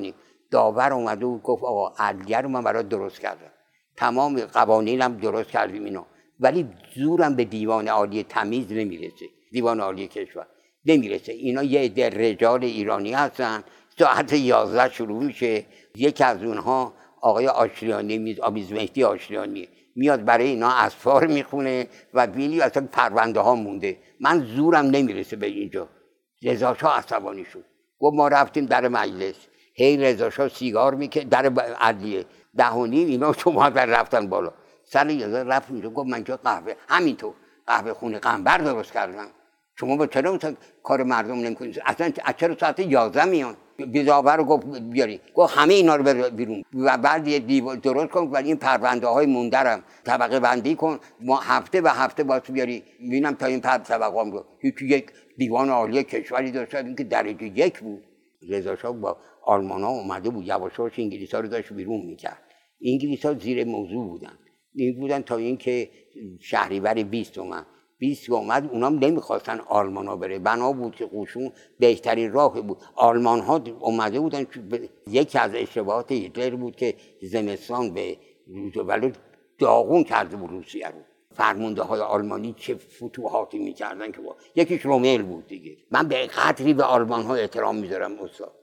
[0.53, 3.51] داور اومده و گفت آقا عدلیه رو من برای درست کردم.
[3.97, 6.03] تمام قوانینم درست کردیم اینو.
[6.39, 9.25] ولی زورم به دیوان عالی تمیز نمی‌رسه.
[9.51, 10.47] دیوان عالی کشور
[10.85, 11.31] نمی‌رسه.
[11.31, 13.63] اینا یه عده رجال ایرانی هستن.
[13.99, 15.65] ساعت یازده شروع میشه.
[15.95, 22.61] یکی از اونها آقای آشریانی آبیز مهدی آشریانی میاد برای اینا اسفار می‌خونه و بیلی
[22.61, 23.97] اصلا پرونده ها مونده.
[24.19, 25.89] من زورم نمی‌رسه به اینجا.
[26.43, 27.65] رضا شاه عصبانی شد.
[27.99, 29.35] گفت ما رفتیم در مجلس.
[29.73, 31.45] هی رضا سیگار می‌کرد در
[31.79, 32.25] عدلیه
[32.57, 34.53] دهونی اینا شما در رفتن بالا.
[34.83, 37.33] سر یازده رفت اینجا گفت من جا قهوه همینطور
[37.67, 39.27] قهوه خونه قنبر درست کردم.
[39.75, 40.39] شما با چرا
[40.83, 45.21] کار مردم نمی‌کنید اصلا چرا ساعت 11 میان؟ بیزاور رو گفت بیاری.
[45.35, 46.63] گفت همه اینا رو بیرون.
[46.73, 50.99] و بعد یه دیوار درست کن و این پرونده های موندرم طبقه بندی کن.
[51.21, 52.83] ما هفته و هفته باید بیاری.
[52.99, 54.45] ببینم تا این پر طبقه رو.
[54.81, 56.95] یک دیوان عالی کشوری داشت.
[56.97, 58.03] که درجه یک بود.
[58.49, 62.43] رضا با آلمان ها اومده بود یواشاش انگلیس ها رو داشت بیرون می‌کرد.
[62.85, 64.39] انگلیس ها زیر موضوع بودن.
[64.75, 65.89] این بودن تا اینکه
[66.39, 67.65] شهریور 20 اومد.
[67.99, 70.39] 20 اومد اونا نمی‌خواستن آلمان ها بره.
[70.39, 72.77] بنا بود که قوشون بهترین راه بود.
[72.95, 74.45] آلمان ها اومده بودن
[75.07, 78.17] یکی از اشتباهات هیتلر بود که زمستان به
[78.85, 79.11] ولی
[79.59, 80.99] داغون کرده بود روسیه رو.
[81.35, 85.77] فرمونده های آلمانی چه فتوحاتی می‌کردن که با یکیش رومیل بود دیگه.
[85.91, 88.53] من به قدری به آلمان ها احترام می‌ذارم استاد.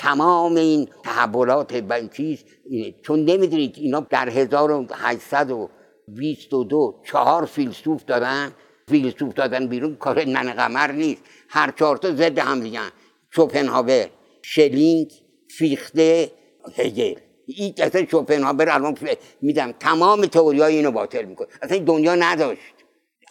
[0.00, 1.74] تمام این تحولات
[2.16, 2.44] چیز
[3.02, 8.52] چون نمی‌دونید اینا در 1822 چهار فیلسوف دادن.
[8.88, 11.22] فیلسوف دادن بیرون کار نن قمر نیست.
[11.48, 12.90] هر چهار تا ضد هم دیگن
[13.30, 14.06] شوپنهاور
[14.42, 15.12] شلینگ
[15.58, 16.30] فیخته
[16.76, 17.14] هگل.
[17.46, 18.96] این اصلا شوپنهاور الان
[19.42, 19.72] میدم.
[19.72, 21.48] تمام تئوری های اینو باطل می‌کنه.
[21.62, 22.74] اصلا دنیا نداشت.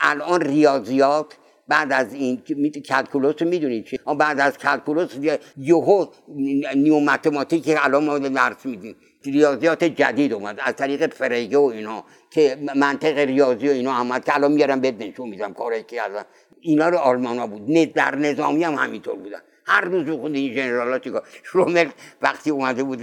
[0.01, 1.34] الان ریاضیات
[1.69, 2.41] بعد از این
[2.89, 5.15] calculus رو می‌دونید چی؟ بعد از calculus
[5.58, 6.05] یهو
[6.75, 8.95] new mathematics که الان ما درس میدیم.
[9.25, 14.36] ریاضیات جدید اومد از طریق فرگه و اینا که منطق ریاضی و اینا آمد که
[14.36, 16.25] الان میارم بهت نشون میدم کاری که از
[16.62, 19.39] اینا رو آلمان ها بود در نظامی هم همینطور بودن.
[19.65, 21.23] هر روز بخوند این جنرال ها چیکار
[22.21, 23.01] وقتی اومده بود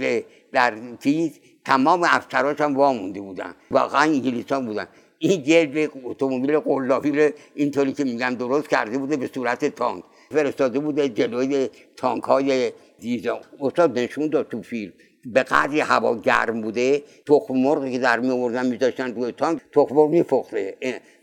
[0.51, 3.53] در چیز تمام افسراش هم وامونده بودن.
[3.71, 4.87] واقعا انگلیس بودن.
[5.19, 10.03] این جلد اتومبیل قلابی اینطوری که میگم درست کرده بوده به صورت تانک.
[10.31, 14.93] فرستاده بوده جلوی تانک های دیزا استاد نشون داد تو فیلم.
[15.25, 19.95] به قدری هوا گرم بوده تخم مرغی که در می آوردن میذاشتن روی تانک تخم
[19.95, 20.77] مرغ میفخته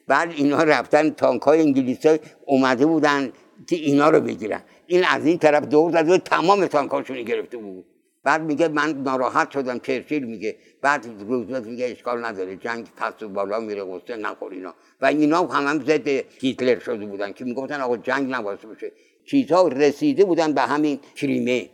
[0.07, 2.07] بعد اینا رفتن تانک های انگلیس
[2.47, 3.33] اومده بودن
[3.69, 4.63] که اینا رو بگیرن.
[4.87, 7.94] این از این طرف دور زد و تمام تانک هاشون گرفته بود.
[8.25, 10.57] بعد میگه من ناراحت شدم چرچیل میگه.
[10.81, 14.75] بعد روزولت میگه اشکال نداره جنگ پس و بالا میره قصه نخور اینا.
[15.01, 16.09] و اینا هم هم ضد
[16.41, 18.93] هیتلر شده بودن که می‌گفتن آقا جنگ نباشه بشه.
[19.27, 21.71] چیزها رسیده بودن به همین کریمه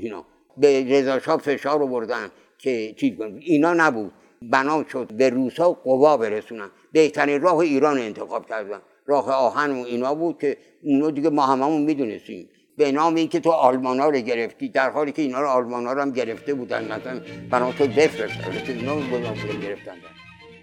[0.00, 0.26] اینا.
[0.56, 3.38] به رضا فشار آوردن که چیز کنن.
[3.40, 4.12] اینا نبود.
[4.42, 6.70] بنا شد به روسا قوا برسونن.
[6.92, 8.80] بهترین راه ایران انتخاب کردن.
[9.06, 12.48] راه آهن و اینا بود که اونو دیگه ما هممون می‌دونستیم.
[12.76, 15.92] به نام اینکه تو آلمان ها رو گرفتی در حالی که اینا رو آلمان ها
[15.92, 19.96] رو هم گرفته بودن مثلا بنا تو بفرست اینا رو گرفتن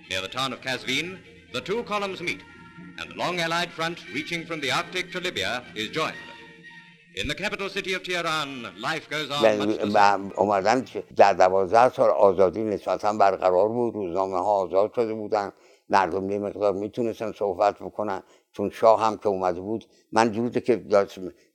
[0.10, 1.20] Near the town of Kazvin,
[1.54, 2.42] the two columns meet,
[3.00, 6.18] and the long allied front reaching from the Arctic to Libya is joined.
[7.16, 13.14] In the capital city of Tehran, life goes on اومدن در دوازده سال آزادی نسبتا
[13.14, 15.52] برقرار بود روزنامه ها آزاد شده بودن.
[15.90, 19.86] مردم یه مقدار می‌تونستن صحبت بکنن چون شاه هم که اومده بود.
[20.12, 20.76] من جوری که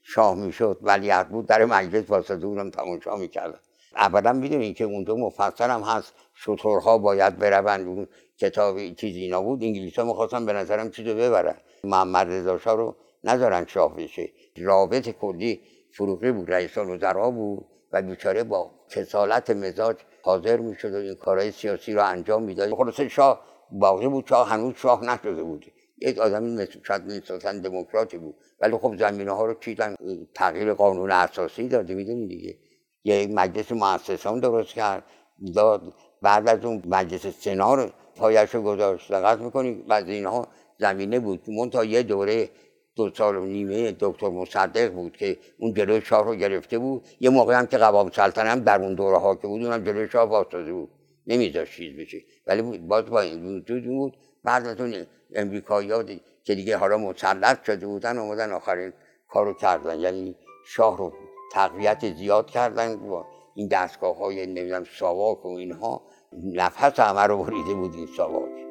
[0.07, 3.61] شاه می‌شد ولیعت بود در مجلس واسطه بودم تماشا می‌کردم
[3.97, 9.62] اولا می‌دونی که اونجا مفصل هم هست شطورها باید بروند اون کتاب چیزی اینا بود
[9.62, 11.57] انگلیس ها می‌خواستن به نظرم چیزو ببرن.
[11.85, 14.31] محمد رضا رو نذارن شاه بشه.
[14.57, 15.61] رابط کلی
[15.93, 21.51] فروغی بود رئیس الوزرا بود و بیچاره با کسالت مزاج حاضر می‌شد و این کارهای
[21.51, 22.75] سیاسی رو انجام می‌داد.
[22.75, 25.67] خلاص شاه باقی بود شاه هنوز شاه نشده بود.
[26.00, 28.35] یک آدمی مثل شاید نسبتا دموکراتی بود.
[28.61, 29.94] ولی خب زمینه ها رو چیدن.
[30.35, 32.59] تغییر قانون اساسی داده می‌دونی دیگه.
[33.04, 35.04] یه مجلس مؤسسان درست کرد.
[35.54, 35.94] داد.
[36.22, 39.12] بعد از اون مجلس سنا رو پایش رو گذاشت.
[39.12, 41.50] دقت می‌کنی؟ از اینها زمینه بود.
[41.50, 42.50] من تا یه دوره
[42.96, 47.04] دو سال و نیمه دکتر مصدق بود که اون جلوی شاه رو گرفته بود.
[47.20, 50.09] یه موقع هم که قوام سلطنه هم در اون دوره ها که بود اونم جلوی
[50.09, 50.90] شاه واسطه بود.
[51.26, 52.18] نمیذاشت چیز بشه.
[52.46, 58.18] ولی باز با این بود بعد از اون امریکایی که دیگه حالا مسلط شده بودن
[58.18, 58.92] اومدن آخرین
[59.28, 60.00] کارو کردن.
[60.00, 61.12] یعنی شاه رو
[61.52, 66.02] تقویت زیاد کردن با این دستگاه های نمی‌دونم ساواک و اینها.
[66.54, 68.63] نفس همه رو بریده بود این ساواک.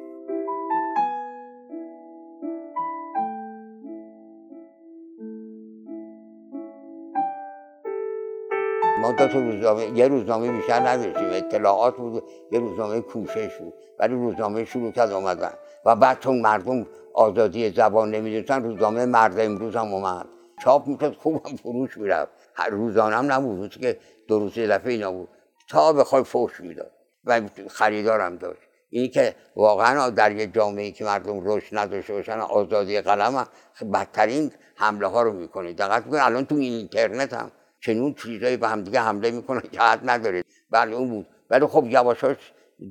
[9.04, 13.74] ما روزنامه یه روزنامه بیشتر نداشتیم اطلاعات بود یه روزنامه کوشش بود.
[13.98, 15.52] ولی روزنامه شروع کرد آمدن
[15.86, 20.26] و بعد چون مردم آزادی زبان نمی‌دونستن روزنامه مرد امروز هم اومد.
[20.64, 22.30] چاپ می‌کرد خوبم فروش می‌رفت.
[22.70, 25.28] روزانه هم نبود که دو روز دفعه اینا بود.
[25.70, 26.90] تا بخوای فوش می‌داد.
[27.24, 28.60] و خریدارم داشت.
[28.90, 33.46] اینی که واقعا در یه جامعه که مردم رشد نداشته باشن آزادی قلم
[33.94, 37.50] بدترین حمله ها رو می‌کنه دقت الان تو اینترنت هم
[37.84, 40.44] چنون چیزایی به همدیگه حمله می‌کنن که حد نداره.
[40.70, 41.26] بله اون بود.
[41.50, 42.36] ولی خب یواشاش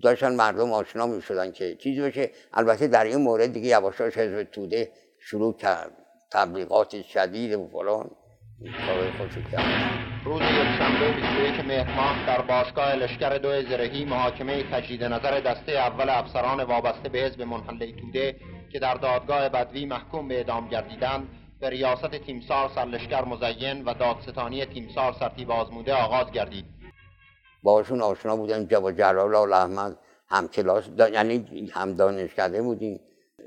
[0.03, 4.91] داشتن مردم آشنا می‌شدن که چیزی بشه البته در این مورد دیگه یواشاش حزب توده
[5.19, 5.91] شروع کرد
[6.31, 8.09] تبلیغات شدید و فلان.
[8.85, 9.63] کار خودشو کرد.
[10.25, 16.09] روز یکشنبه 21 مهر ماه در باشگاه لشکر دو زرهی محاکمه تجدید نظر دسته اول
[16.09, 18.35] افسران وابسته به حزب منحله توده
[18.71, 21.27] که در دادگاه بدوی محکوم به اعدام گردیدند.
[21.63, 26.65] به ریاست تیمسار سرلشکر مزین و دادستانی تیمسار سرتیب آزموده آغاز گردید.
[27.63, 29.97] باشون آشنا بودن جوا جلال آل احمد
[30.27, 32.99] هم کلاس یعنی هم دانشکده بودیم.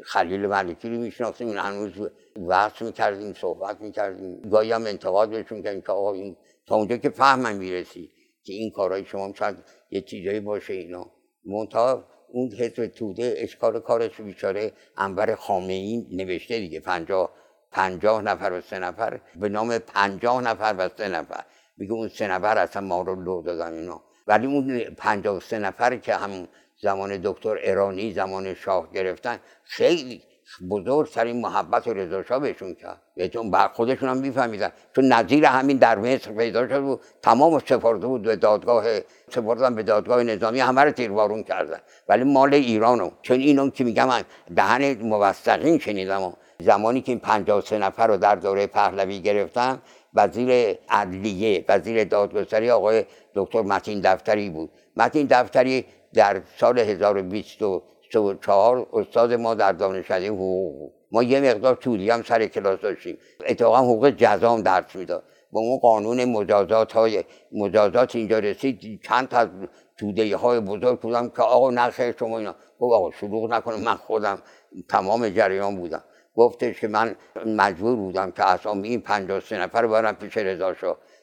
[0.05, 1.93] خلیل ملکی رو میشناختیم این هنوز
[2.37, 4.41] وقت می‌کردیم صحبت می‌کردیم.
[4.51, 8.11] گاهی هم انتقاد بهشون کردیم که آقا این تا اونجا که فهمم می‌رسی
[8.45, 9.57] که این کارهای شما شاید
[9.91, 11.07] یه چیزایی باشه اینا.
[11.45, 17.46] منتها اون حزب توده اشکال کارش بیچاره انور خامه ای نوشته دیگه پنجاه
[17.77, 21.45] پنجاه نفر و سه نفر به نام پنجاه نفر و سه نفر.
[21.77, 24.03] میگه اون سه نفر اصلا ما رو لو دادن اینا.
[24.27, 26.49] ولی اون پنجاه سه نفر که هم
[26.83, 30.23] زمان دکتر ایرانی زمان شاه گرفتن خیلی
[30.71, 33.03] بزرگ سرین محبت و رضا بهشون کرد.
[33.17, 34.73] بهتون بر خودشون هم میفهمیدن.
[34.97, 38.85] چون نظیر همین در مصر پیدا شد و تمام سپرده بود به دادگاه
[39.31, 41.79] سپردن به دادگاه نظامی همه رو تیربارون کردن.
[42.09, 44.09] ولی مال ایرانو چون اینو که میگم
[44.57, 49.83] دهن موثقین شنیدم زمانی که این 53 نفر رو در دوره پهلوی گرفتن
[50.15, 54.71] وزیر عدلیه وزیر دادگستری آقای دکتر متین دفتری بود.
[54.97, 57.59] متین دفتری در سال 1020
[58.43, 63.19] چهار استاد ما در دانشکده حقوق ما یه مقدار طولی هم سر کلاس داشتیم.
[63.47, 65.23] اتفاقا حقوق جزام درس می‌داد.
[65.53, 69.01] با اون قانون مجازات های مجازات اینجا رسید.
[69.03, 69.49] چند تا
[69.99, 72.55] توده های بزرگ بودم که آقا نخیر شما اینا.
[72.79, 74.39] گفت آقا شروع نکنم من خودم
[74.89, 76.05] تمام جریان بودم.
[76.37, 80.75] گفتش که من مجبور بودم که اسامی این 53 نفر برم پیش رضا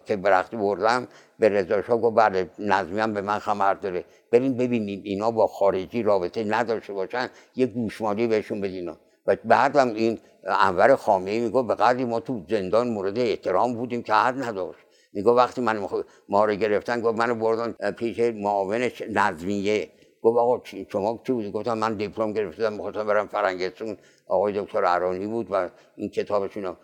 [0.05, 1.07] که برختی بردم
[1.39, 4.05] به رضا شاه گفت بله نظمی هم به من خبر داره.
[4.31, 8.89] بریم ببینیم اینا با خارجی رابطه نداشته باشن یه گوشمالی بهشون بدین.
[9.27, 14.03] و بعدم این انور خامه ای میگه به قدری ما تو زندان مورد احترام بودیم
[14.03, 14.79] که حد نداشت.
[15.13, 15.87] میگه وقتی من
[16.29, 19.89] ما رو گرفتن گفت منو بردن پیش معاون نظمیه.
[20.21, 23.97] گفت آقا شما چی بودی؟ گفتم من دیپلم گرفتم می‌خواستم برم فرنگستون
[24.27, 26.75] آقای دکتر عرانی بود و این کتابشون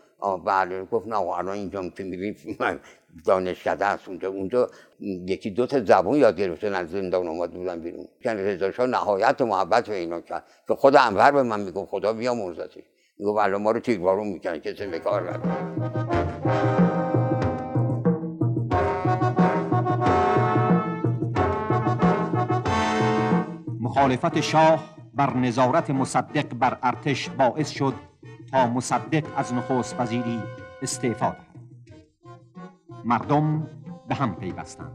[0.45, 2.79] بله گفت نه الان اینجا که می‌بینی من
[3.25, 4.69] دانشکده هست اونجا اونجا.
[4.99, 8.07] یکی دو تا زبون یاد گرفته از زندان اومد بودن بیرون.
[8.21, 10.43] که رضا شاه نهایت محبت به اینا کرد.
[10.67, 12.83] که خود انور به من می‌گفت خدا بیا مرزتی.
[13.19, 15.39] می‌گفت الان ما رو تیربارون می‌کنه کسی به کار
[23.81, 27.93] مخالفت شاه بر نظارت مصدق بر ارتش باعث شد
[28.51, 30.39] تا مصدق از نخست وزیری
[30.81, 31.37] استعفا دهد.
[33.05, 33.67] مردم
[34.07, 34.91] به هم پیوستند.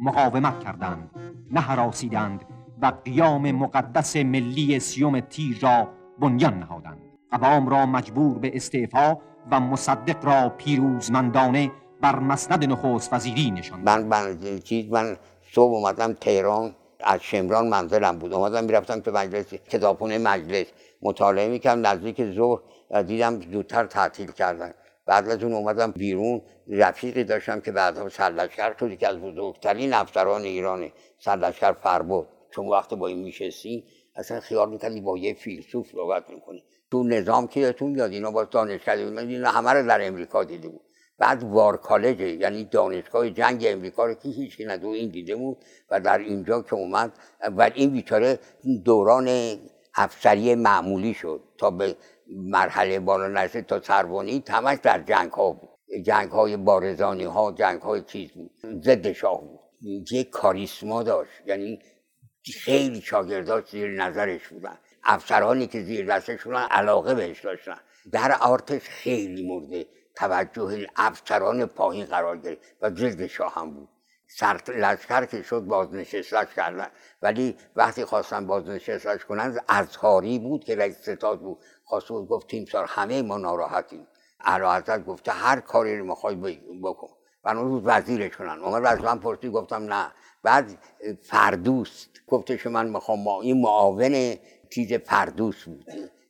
[0.00, 1.10] مقاومت کردند
[1.50, 2.44] نه حراسیدند
[2.82, 5.88] و قیام مقدس ملی سیوم تیر را
[6.18, 6.98] بنیان نهادند.
[7.32, 9.16] عوام را مجبور به استعفا
[9.50, 15.16] و مصدق را پیروزمندانه بر مسند نخست وزیری نشان من من چیز من
[15.52, 16.74] صبح اومدم تهران.
[17.00, 18.32] از شمران منزلم بود.
[18.32, 20.66] اومدم می‌رفتم تو مجلس کتابخونه مجلس.
[21.02, 21.86] مطالعه می‌کردم.
[21.86, 22.60] نزدیک ظهر
[23.02, 24.74] دیدم زودتر تعطیل کردن.
[25.06, 26.42] بعد از اون اومدم بیرون.
[26.68, 28.98] رفیقی داشتم که بعدا سرلشکر شد.
[28.98, 32.28] که از بزرگترین افسران ایران سرلشکر فربود.
[32.50, 33.84] چون وقت با این میشستی
[34.16, 36.64] اصلا خیال می‌کردی با یه فیلسوف صحبت می‌کنی.
[36.90, 40.68] تو نظام که یادتون میاد اینا با دانشگاه اینا همه رو در امریکا دیده
[41.18, 45.56] بعد وار کالج یعنی دانشگاه جنگ امریکا رو که هیچی ندو این دیده بود
[45.90, 47.12] و در اینجا که اومد
[47.56, 48.38] و این بیچاره
[48.84, 49.58] دوران
[49.94, 51.96] افسری معمولی شد تا به
[52.26, 55.68] مرحله بالا نرسه تا سربانی تمش در جنگ ها بود.
[56.04, 58.50] جنگ های بارزانی ها جنگ های چیز بود
[58.82, 59.60] ضد شاه بود.
[60.12, 61.78] یه کاریسما داشت یعنی
[62.64, 64.78] خیلی شاگرداش زیر نظرش بودن.
[65.04, 67.78] افسرانی که زیر دستشون علاقه بهش داشتن.
[68.12, 73.88] در آرتش خیلی مورد توجه افسران پایین قرار گرفت و ضد شاه هم بود.
[74.26, 76.88] سر لشکر که شد بازنشستش کردن.
[77.22, 81.58] ولی وقتی خواستن بازنشستش کنن ازهاری بود که رئیس ستاد بود.
[81.84, 84.06] خواست بود گفت تیم سال همه ما ناراحتیم.
[84.40, 87.08] اعلی گفته هر کاری رو می‌خوای بکن.
[87.44, 88.58] و اون روز وزیرش کنن.
[88.58, 90.12] اومد از من پرسی گفتم نه.
[90.42, 90.78] بعد
[91.22, 92.08] فردوست.
[92.26, 94.36] گفتش من می‌خوام ما این معاون
[94.70, 95.84] چیز فردوس بود.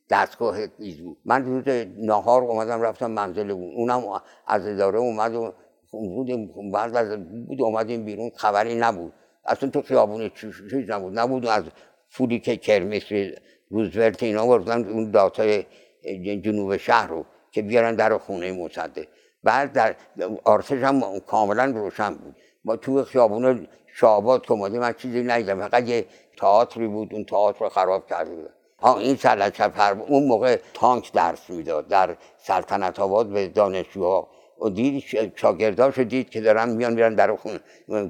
[0.09, 1.63] دستگاه چیز بود من روز
[1.97, 3.73] نهار اومدم رفتم منزل اون.
[3.75, 5.53] اونم از اداره اومد و
[5.91, 9.13] بود بعد از بود اومدیم بیرون خبری نبود.
[9.45, 11.19] اصلا تو خیابون چیز نبود.
[11.19, 11.63] نبود از
[12.09, 13.03] فولی که کرمیس
[13.69, 15.65] روزولت اینا بردن اون داتای
[16.43, 19.07] جنوب شهر رو که بیارن در خونه مصدق.
[19.43, 19.95] بعد در
[20.43, 22.35] آرسش هم کاملا روشن بود.
[22.65, 25.67] ما تو خیابون شعبات که من چیزی ندیدم.
[25.67, 26.05] فقط یه
[26.37, 28.54] تئاتری بود اون تئاتر رو خراب کرده بود.
[28.83, 34.29] این سلطنت اون موقع تانک درس می‌داد در سلطنت آباد به دانشجوها.
[34.61, 35.03] و دید
[35.35, 37.59] شاگرداشو دید که دارن میان میرن در خونه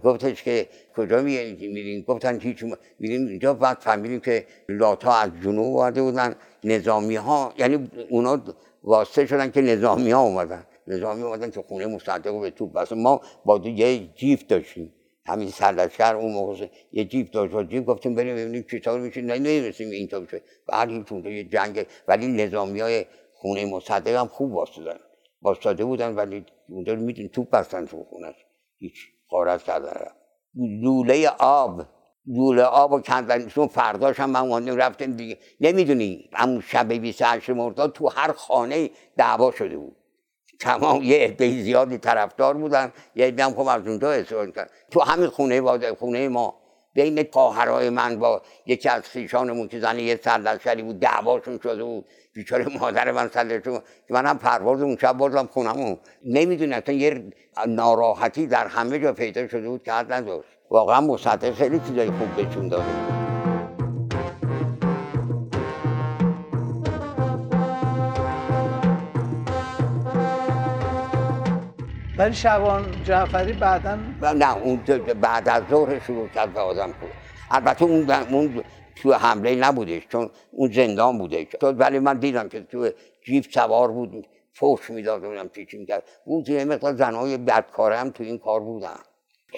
[0.04, 2.64] گفتش که کجا میرین؟ گفتن هیچ
[3.00, 3.54] میریم اینجا.
[3.54, 6.36] بعد فهمیدیم که لاتا از جنوب آمده بودن.
[6.64, 8.44] نظامی ها یعنی اونا
[8.84, 10.66] واسطه شدن که نظامی ها اومدن.
[10.88, 14.94] نظامی اومدن که خونه مصدق به توپ بس ما با یه جیف داشتیم.
[15.26, 19.40] همین سرلشکر اون موقع یه جیپ داشت و جیپ گفتیم بریم ببینیم چطور میشه نه
[19.40, 25.00] نمی‌رسیم اینطور بشه بعد هیچ یه جنگ ولی نظامی های خونه مصدق هم خوب واسطه
[25.42, 28.36] باستاده بودن ولی اونجا میدون توپ بستن تو خونش
[28.78, 28.96] هیچ
[29.30, 30.12] غارت کردن.
[30.82, 31.82] لوله آب
[32.28, 35.38] لوله آب و کندن چون فرداش هم من رفتیم دیگه.
[35.62, 39.96] نمی‌دونی همون شب 28 مرداد تو هر خانه دعوا شده بود.
[40.60, 42.92] تمام یه عده زیادی طرفدار بودن.
[43.16, 45.62] یه عده هم خب از اونجا استفاده کرد تو همین خونه
[45.94, 46.56] خونه ما
[46.94, 52.06] بین خواهرای من با یکی از خیشانمون که زنی یه سرلشکری بود دعواشون شده بود.
[52.34, 53.80] بیچاره مادر من سرلشکر
[54.10, 57.32] من هم پرواز اون شب بردم خونمون نمی‌دونم اصلا یه
[57.68, 60.28] ناراحتی در همه جا پیدا شده بود که حد
[60.70, 63.25] واقعا مصدق خیلی چیزای خوب بهشون داده
[72.18, 73.98] ولی شبان جعفری بعدا
[74.34, 74.80] نه اون
[75.22, 77.10] بعد از ظهر شروع کرد به آدم خود
[77.52, 78.64] البته اون اون
[78.96, 82.90] تو حمله نبودش چون اون زندان بوده ولی من دیدم که تو
[83.26, 88.24] جیب سوار بود فوش می‌داد اونم پیچی می‌کرد اون یه مقدار زنهای بدکاره هم تو
[88.24, 88.98] این کار بودن.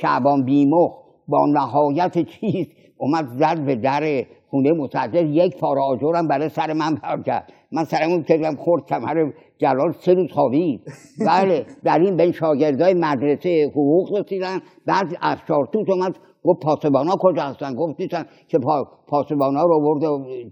[0.02, 0.92] شعبان بیمخ
[1.28, 6.96] با نهایت چیز اومد زد به در خونه مصدق یک پاره آجرم برای سر من
[6.96, 7.54] پر کرد.
[7.72, 10.82] من سرمون کردم خورد کمر جلال سه روز خوابید.
[11.28, 14.62] بله در این بین شاگردای مدرسه حقوق رسیدن.
[14.86, 18.26] بعد افشارتوت اومد گفت پاسبانا کجا هستن؟ گفت نیستن.
[18.48, 20.08] که پا پاسبانا رو برده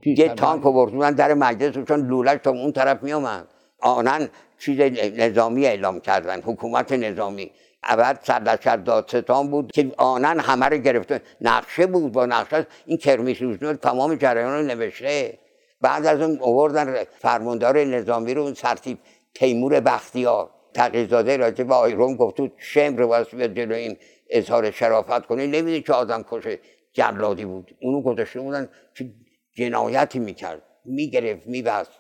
[0.05, 3.47] یه تانک رو من در مجلس چون لولش تا اون طرف می اومد
[3.81, 4.27] آنن
[4.59, 4.79] چیز
[5.17, 7.51] نظامی اعلام کردن حکومت نظامی.
[7.83, 11.21] اول سرلشکر دادستان بود که آنن همه رو گرفته.
[11.41, 12.67] نقشه بود با نقشه.
[12.85, 12.99] این
[13.39, 15.39] روزنور تمام جریان رو نوشته.
[15.81, 18.97] بعد از اون آوردن فرماندار نظامی رو اون سرتیب
[19.33, 20.49] تیمور بختیار.
[20.73, 23.97] تقیزاده راجع به آیروم گفت تو شمر واسه به جلو این
[24.29, 26.59] اظهار شرافت کنه نمی‌دونی که آدم کشه
[26.93, 27.75] جلادی بود.
[27.81, 29.11] اونو گذاشته بودن که
[29.57, 30.61] جنایتی می‌کرد.
[30.85, 31.91] می‌گرفت میبست.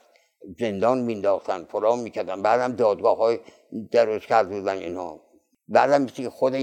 [0.59, 2.41] زندان مینداختن فلان می‌کردن.
[2.41, 3.39] بعدم دادگاه های
[3.91, 5.21] درست کرد بودن اینها
[5.67, 6.55] بعدم که خود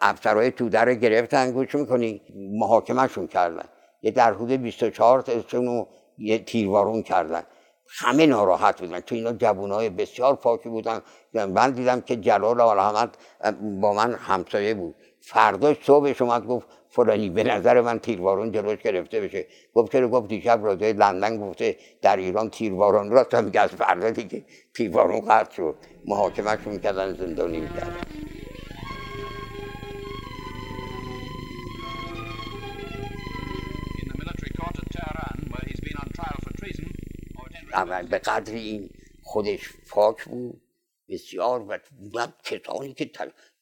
[0.00, 1.52] افسرهای توده رو گرفتن.
[1.52, 2.22] گوش می‌کنی؟
[2.58, 3.64] محاکمهشون کردن.
[4.02, 5.32] یه در حدود 24 تا
[6.18, 7.42] یه تیروارون کردن.
[7.88, 9.00] همه ناراحت بودن.
[9.00, 11.00] تو اینا جوانای بسیار پاکی بودن.
[11.34, 13.16] من دیدم که جلال احمد
[13.80, 14.94] با من همسایه بود.
[15.20, 19.46] فردا صبحش اومد گفت فلانی به نظر من تیروارون جلوش گرفته بشه.
[19.74, 24.44] گفت چرا؟ گفت دیشب راجع لندن گفته در ایران تیروارون راست میگه از فردا دیگه
[24.74, 25.74] تیروارون قطع شد.
[26.04, 27.96] محاکمهش می‌کردن زندانی می‌کردن.
[38.10, 38.90] به قدر این
[39.22, 40.62] خودش پاک بود.
[41.08, 41.78] بسیار و
[42.44, 43.10] کسانی که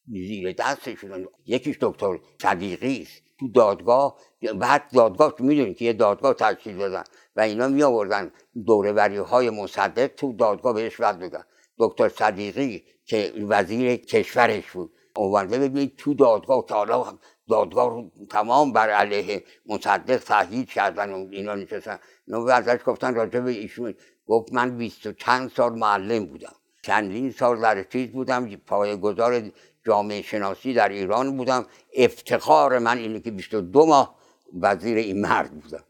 [0.07, 3.23] زیر دست شدن یکیش دکتر صدیقی است.
[3.41, 4.21] تو دادگاه
[4.55, 7.05] بعد دادگاه می‌دونید که یه دادگاه تشکیل دادن
[7.37, 8.33] و اینا می آوردن
[8.67, 11.45] دوره های مصدق تو دادگاه بهش ود دادن.
[11.79, 14.93] دکتر صدیقی که وزیر کشورش بود.
[15.17, 17.19] اومده ببینید تو دادگاه که حالا
[17.51, 21.99] دادگاه تمام بر علیه مصدق تهدید کردن و اینا نشستن.
[22.29, 23.95] نو ازش گفتن راجع به ایشون.
[24.27, 26.55] گفت من بیست و چند سال معلم بودم.
[26.83, 28.49] چندین سال در چیز بودم.
[28.97, 29.51] گذار
[29.87, 31.67] جامعه شناسی در ایران بودم.
[31.97, 34.17] افتخار من اینه که 22 ماه
[34.61, 35.85] وزیر این مرد بودم.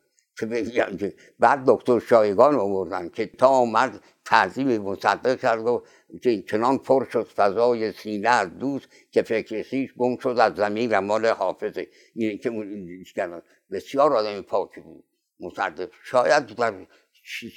[0.99, 5.85] که بعد دکتر شایگان آوردن که تا آمد تعظیم مصدق کرد و
[6.49, 11.01] چنان پر شد فضای سینه از دوست که فکر خیش گم شد از زمین و
[11.01, 12.51] مال حافظه اینه که
[13.71, 15.05] بسیار آدم پاکی بود.
[15.41, 15.89] مصدق.
[16.05, 16.75] شاید در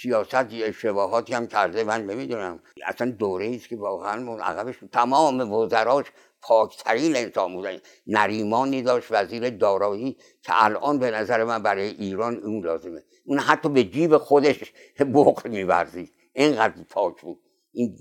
[0.01, 2.59] سیاست اشتباهاتی هم کرده من نمی‌دونم.
[2.85, 6.05] اصلا دوره است که واقعا عقبش تمام وزراش
[6.43, 7.77] پاکترین انسان بودن.
[8.07, 13.03] نریمانی داشت وزیر دارایی که الان به نظر من برای ایران اون لازمه.
[13.25, 14.73] اون حتی به جیب خودش
[15.13, 16.11] بخل میورزید.
[16.33, 17.39] اینقدر پاک بود.
[17.71, 17.97] این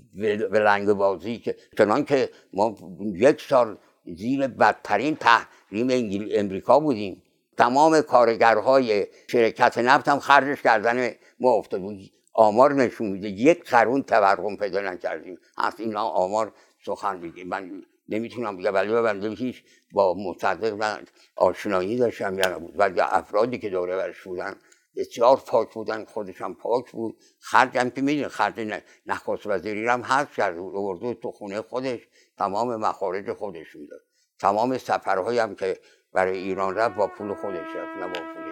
[0.51, 2.75] ولنگ بازی که چنان که ما
[3.15, 3.77] یک سال
[4.17, 7.23] زیر بدترین تحریم امریکا بودیم.
[7.57, 11.99] تمام کارگرهای شرکت نفت هم خرجش کردن ما افتاد بود.
[12.33, 15.37] آمار نشون میده یک قرون تورم پیدا نکردیم.
[15.57, 16.53] از این آمار
[16.85, 21.03] سخن میگه من نمی‌تونم ولی بنده هیچ با مصدق من
[21.35, 24.55] آشنایی داشتم یا نبود ولی افرادی که دوره برش بودن
[24.95, 27.17] بسیار پاک بودن خودش هم پاک بود.
[27.39, 30.57] خرج که میدین خرج نخست وزیری هم حذف کرد.
[30.57, 31.99] اردو تو خونه خودش
[32.37, 34.01] تمام مخارج خودش می‌داد.
[34.39, 35.79] تمام سفرهایی هم که
[36.13, 38.43] برای ایران رفت با پول خودش رفت نه با پول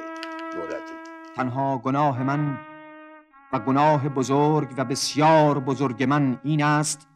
[0.53, 0.93] دولتی.
[1.35, 2.57] تنها گناه من
[3.53, 7.07] و گناه بزرگ و بسیار بزرگ من این است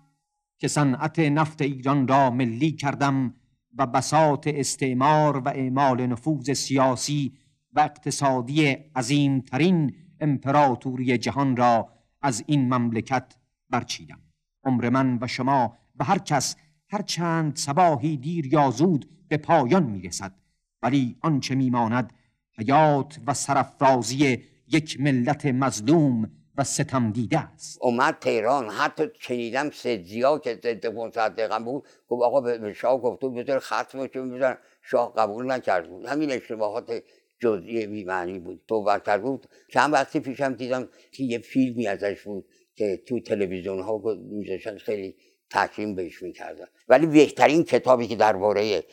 [0.57, 3.33] که صنعت نفت ایران را ملی کردم
[3.77, 7.33] و بساط استعمار و اعمال نفوذ سیاسی
[7.73, 11.89] و اقتصادی عظیمترین امپراتوری جهان را
[12.21, 13.35] از این مملکت
[13.69, 14.19] برچیدم.
[14.63, 16.55] عمر من و شما به هر کس
[16.89, 20.35] هر چند سباهی دیر یا زود به پایان می‌رسد
[20.81, 22.13] ولی آنچه میماند
[22.57, 27.77] حیات و سرفرازی یک ملت مظلوم و ستم دیده است.
[27.81, 33.59] اومد تهران حتی شنیدم سدزیا که ضد مصدقم بود گفت آقا به شاه گفت بذار
[33.59, 36.05] ختمش بزن شاه قبول نکرد بود.
[36.05, 37.03] همین اشتباهات
[37.39, 38.61] جزئی بیمعنی بود.
[38.69, 39.47] صحبت بود.
[39.73, 42.45] چند وقتی پیشم دیدم که یه فیلمی ازش بود
[42.75, 45.15] که تو تلویزیون ها میذاشتن خیلی
[45.49, 46.65] تحکیم بهش می‌کردن.
[46.89, 48.83] ولی بهترین کتابی که درباره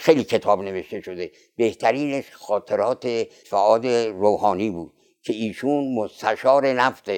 [0.00, 3.06] خیلی کتاب نوشته شده بهترینش خاطرات
[3.46, 4.92] فعاد روحانی بود.
[5.24, 7.10] که ایشون مستشار نفت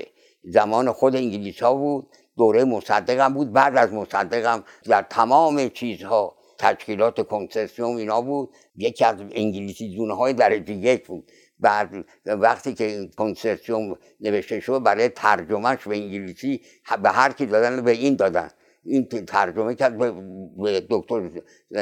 [0.44, 2.08] زمان خود انگلیس ها بود.
[2.36, 3.52] دوره مصدقم بود.
[3.52, 8.50] بعد از مصدقم در تمام چیزها تشکیلات کنسرسیوم اینا بود.
[8.76, 11.30] یکی از انگلیسی دونه های درجه یک بود.
[11.60, 16.60] بعد وقتی که کنسرسیوم نوشته شد برای ترجمهش به انگلیسی
[17.02, 18.50] به هر کی دادن به این دادن.
[18.84, 21.30] این ترجمه کرد به دکتر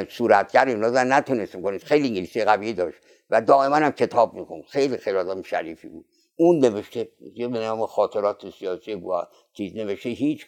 [0.08, 1.12] صورتگر اینا دادن.
[1.12, 2.98] نتونستم کنید خیلی انگلیسی قوی داشت
[3.30, 6.04] و دائما هم کتاب میخون خیلی خیلی آدم شریفی بود.
[6.36, 10.08] اون نوشته یه به نام خاطرات سیاسی بود چیز نوشته.
[10.08, 10.46] هیچ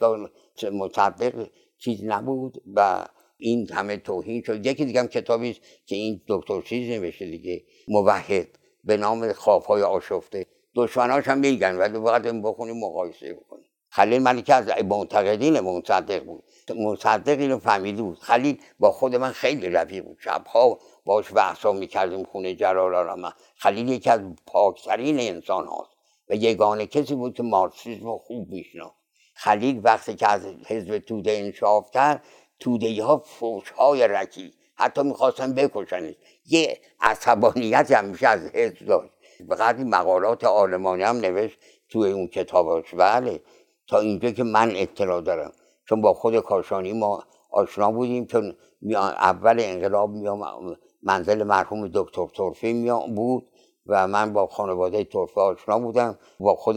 [0.72, 3.06] مصدق چیز نبود و
[3.38, 4.66] این همه توهین شد.
[4.66, 8.48] یکی دیگه هم کتابی است که این دکتر چیز نوشته دیگه موحد
[8.84, 10.46] به نام خوابهای آشفته.
[10.74, 13.66] دشمناش هم میگن ولی باید بخونیم مقایسه بکنیم
[13.96, 16.44] خلیل ملک از معتقدین مصدق بود.
[16.76, 18.18] مصدق اینو فهمیده بود.
[18.18, 20.16] خلیل با خود من خیلی رفیق بود.
[20.20, 25.90] شبها باش بحثا می‌کردیم خونه جلال خلیل یکی از پاکترین انسان هاست
[26.28, 28.96] و یگانه کسی بود که مارکسیسم خوب میشناخت.
[29.34, 32.24] خلیل وقتی که از حزب توده انشاف کرد
[32.60, 36.14] توده ها فوش های رکی حتی می‌خواستن بکشنش.
[36.46, 39.12] یه عصبانیت همیشه از حزب داشت.
[39.48, 42.94] به قدری مقالات آلمانی هم نوشت توی اون کتاباش.
[42.94, 43.42] بله
[43.88, 45.52] تا اینجا که من اطلاع دارم.
[45.88, 48.56] چون با خود کاشانی ما آشنا بودیم چون
[48.94, 50.76] اول انقلاب میام
[51.06, 53.48] منزل مرحوم دکتر ترفی بود
[53.86, 56.76] و من با خانواده ترفه آشنا بودم با خود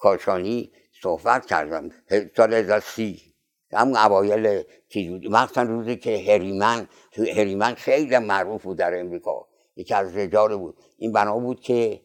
[0.00, 0.70] کاشانی
[1.02, 1.90] صحبت کردم.
[2.36, 3.22] سال سی
[3.72, 6.88] هم اوایل چیز بود مخصوصا روزی که هریمن
[7.36, 9.46] هریمن خیلی معروف بود در امریکا.
[9.76, 10.76] یکی از رجال بود.
[10.98, 12.00] این بنا بود که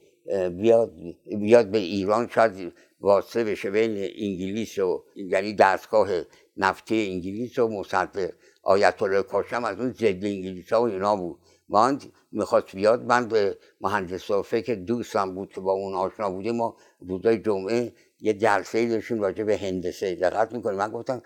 [0.51, 0.93] بیاد
[1.39, 6.09] بیاد به ایران شاید واسطه بشه بین انگلیس و یعنی دستگاه
[6.57, 8.31] نفتی انگلیس و مصدق.
[8.69, 11.39] آیت الله کاشم از اون ضد انگلیس ها و اینا بود.
[11.69, 11.99] من
[12.31, 17.37] می‌خواست بیاد من به مهندس که دوستم بود که با اون آشنا بودیم ما روزای
[17.37, 21.21] جمعه یه جلسه داشتیم راجع به هندسه دقت می‌کنیم من گفتم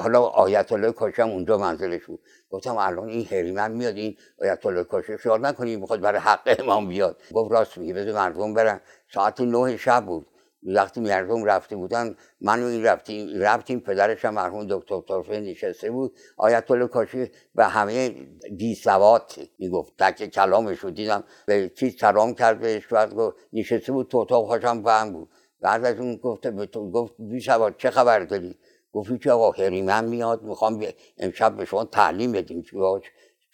[0.00, 2.20] حالا آیت الله کاشم اونجا منزلش بود.
[2.50, 6.88] گفتم الان این هریمن میاد این آیت الله کاشم خیال نکنیم می‌خواد برای حق امام
[6.88, 7.16] بیاد.
[7.34, 8.80] گفت راست میگه بذار مردم برن.
[9.14, 10.26] ساعت نه شب بود.
[10.62, 15.90] وقتی مردم رفته بودن من و این رفتیم رفتیم پدرش هم مرحوم دکتر طرفه نشسته
[15.90, 16.14] بود.
[16.36, 18.10] آیت الله کاشی به همه
[18.50, 19.92] بی سواد می‌گفت.
[19.98, 21.24] تک کلامش رو دیدم.
[21.46, 25.28] به چیز سلام کرد بهش؟ گفت نشسته بود تو اتاق خوشم فهم بود.
[25.60, 28.58] بعد از اون گفته به تو گفت بی سواد چه خبر داری؟
[28.92, 30.86] گفتی که آقا هریمن میاد می‌خوام
[31.18, 32.62] امشب به شما تعلیم بدیم.
[32.62, 33.02] که باش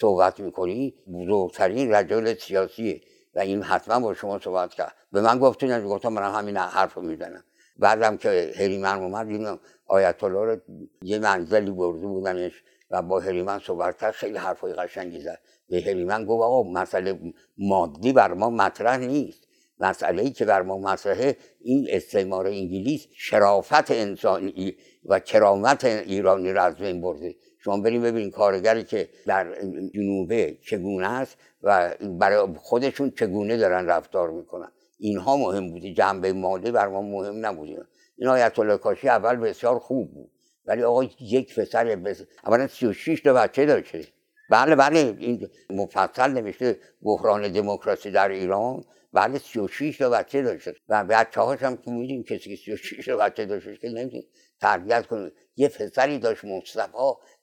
[0.00, 3.00] صحبت می‌کنی؟ بزرگترین رجل سیاسیه
[3.38, 4.94] و این حتما با شما صحبت کرد.
[5.12, 7.44] به من گفتین گفتم من همین حرف رو می‌زنم.
[7.76, 10.56] بعدم که هریمن اومد این آیت الله رو
[11.02, 12.52] یه منزلی برده بودنش
[12.90, 15.38] و با هریمن صحبت کرد خیلی حرفای قشنگی زد.
[15.68, 17.18] به هریمن گفت آقا مسئله
[17.58, 19.48] مادی بر ما مطرح نیست.
[19.80, 26.62] مسئله ای که بر ما مطرحه این استعمار انگلیس شرافت انسانی و کرامت ایرانی را
[26.62, 27.34] از بین برده.
[27.68, 29.54] شما بریم ببینید کارگری که در
[29.94, 34.72] جنوبه چگونه است و برای خودشون چگونه دارن رفتار می‌کنن.
[34.98, 37.86] اینها مهم بوده جنبه مالی بر ما مهم نبوده
[38.18, 40.30] این آیت الله کاشی اول بسیار خوب بود.
[40.66, 42.22] ولی آقا یک پسر بس...
[42.44, 44.04] اولا 36 تا بچه داشته
[44.50, 45.16] بله بله.
[45.18, 48.84] این مفصل نوشته بحران دموکراسی در ایران.
[49.12, 53.16] بله 36 تا بچه داشته و بچه هاش هم که میدیم کسی که 36 تا
[53.16, 54.24] بچه داشته که نمیدیم
[54.60, 55.32] تربیت کنه.
[55.56, 56.92] یه پسری داشت مصطفی.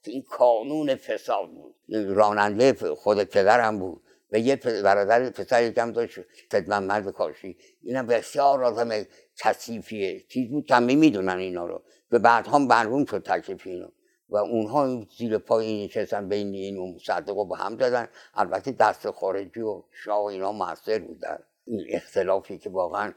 [0.07, 1.75] این کانون فساد بود.
[1.89, 4.01] راننده خود پدرم بود.
[4.31, 6.19] و یه برادر پسر کم داشت
[6.67, 7.57] مرد کاشی.
[7.81, 9.05] اینم بسیار آدم
[9.37, 10.19] کثیفیه.
[10.29, 11.83] چیز بود کمی می‌دونن اینا رو.
[12.09, 13.87] به بعد هم برون شد تکلیف اینو.
[14.29, 19.61] و اونها زیر پای نشستن بین این و مصدق با هم دادن البته دست خارجی
[19.61, 21.39] و شاه و اینا موثر بودن.
[21.65, 23.13] این اختلافی که واقعا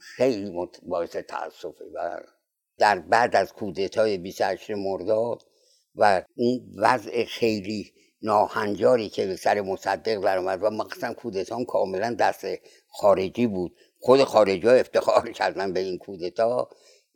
[0.00, 2.20] خیلی باعث تاسفه و
[2.78, 5.42] در بعد از کودتای 28 مرداد
[5.94, 12.46] و اون وضع خیلی ناهنجاری که به سر مصدق برآمد و مقصد کودتا کاملا دست
[12.88, 13.76] خارجی بود.
[13.98, 16.68] خود خارجی ها افتخار کردن به این کودتا.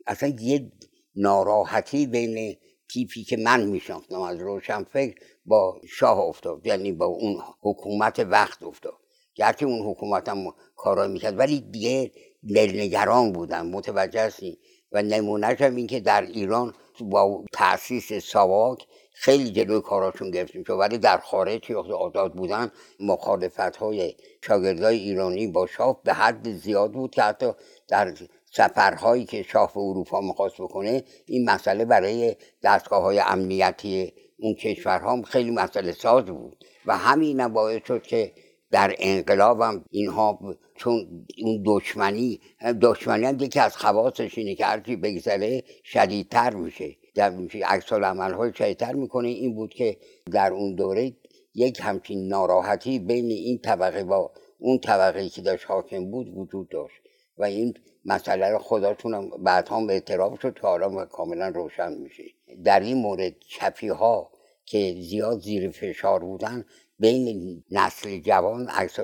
[0.07, 0.71] اصلا یه
[1.15, 2.57] ناراحتی بین
[2.89, 5.15] تیپی که من میشناختم از روشنفکر
[5.45, 8.93] با شاه افتاد یعنی با اون حکومت وقت افتاد.
[9.35, 12.11] گرچه اون حکومت هم کارا می‌کرد ولی دیگه
[12.55, 14.59] دلنگران بودن متوجه هستی؟
[14.91, 20.73] و نمونهش هم این که در ایران با تاسیس ساواک خیلی جلوی کاراشون گرفتیم شد
[20.73, 26.91] ولی در خارج که آزاد بودن مخالفت های شاگردای ایرانی با شاه به حد زیاد
[26.91, 27.51] بود که حتی
[27.87, 28.13] در
[28.51, 35.21] سفرهایی که شاه به اروپا می‌خواست بکنه این مسئله برای دستگاه های امنیتی اون کشورها
[35.21, 36.65] خیلی مسئله ساز بود.
[36.85, 38.33] و همین باعث شد که
[38.71, 40.39] در انقلاب هم اینها
[40.77, 42.39] چون اون دشمنی
[42.81, 46.95] دشمنی هم یکی از خواستش اینه که هرچی بگذره شدیدتر میشه.
[47.15, 47.33] در
[47.65, 49.27] عکس های شدیدتر می‌کنه.
[49.27, 49.97] این بود که
[50.31, 51.13] در اون دوره
[51.55, 57.01] یک همچین ناراحتی بین این طبقه با اون طبقه که داشت حاکم بود وجود داشت
[57.37, 57.73] و این
[58.05, 62.23] مسئله رو خداتون هم بعد هم اعتراف شد که حالا کاملا روشن میشه.
[62.63, 64.31] در این مورد چپی ها
[64.65, 66.65] که زیاد زیر فشار بودن
[66.99, 68.99] بین نسل جوان عکس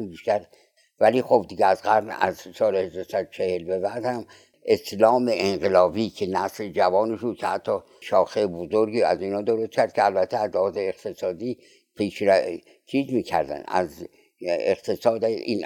[0.00, 0.46] بیشتر
[1.00, 4.26] ولی خب دیگه از قرن از سال 1940 به بعد هم
[4.64, 10.36] اسلام انقلابی که نسل جوانشون که حتی شاخه بزرگی از اینا درست کرد که البته
[10.36, 11.58] از لحاظ اقتصادی
[11.96, 12.22] پیش
[12.86, 13.64] چیز می‌کردن.
[13.68, 14.06] از
[14.40, 15.64] اقتصاد این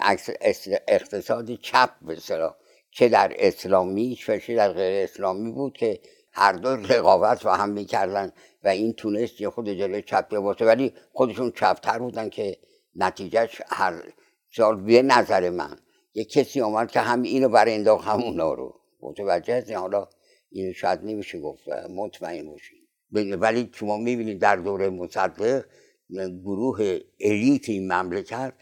[0.89, 2.16] اقتصاد چپ به
[2.91, 6.01] چه در اسلامیش و چه در غیر اسلامی بود که
[6.33, 8.33] هر دو رقابت و هم می‌کردن
[8.64, 12.57] و این تونست یه خود جلوی چپ باشه ولی خودشون چپتر بودن که
[12.97, 14.03] نتیجهش هر
[14.86, 15.78] به نظر من.
[16.14, 18.80] یه کسی آمد که هم اینو برای انداخت هم اونا رو.
[19.01, 20.09] متوجه هستی؟ حالا
[20.51, 21.68] این شاید نمیشه گفت.
[21.90, 22.88] مطمئن باشید
[23.40, 25.64] ولی شما می‌بینید در دوره مصدق
[26.44, 28.53] گروه الیت این مملکت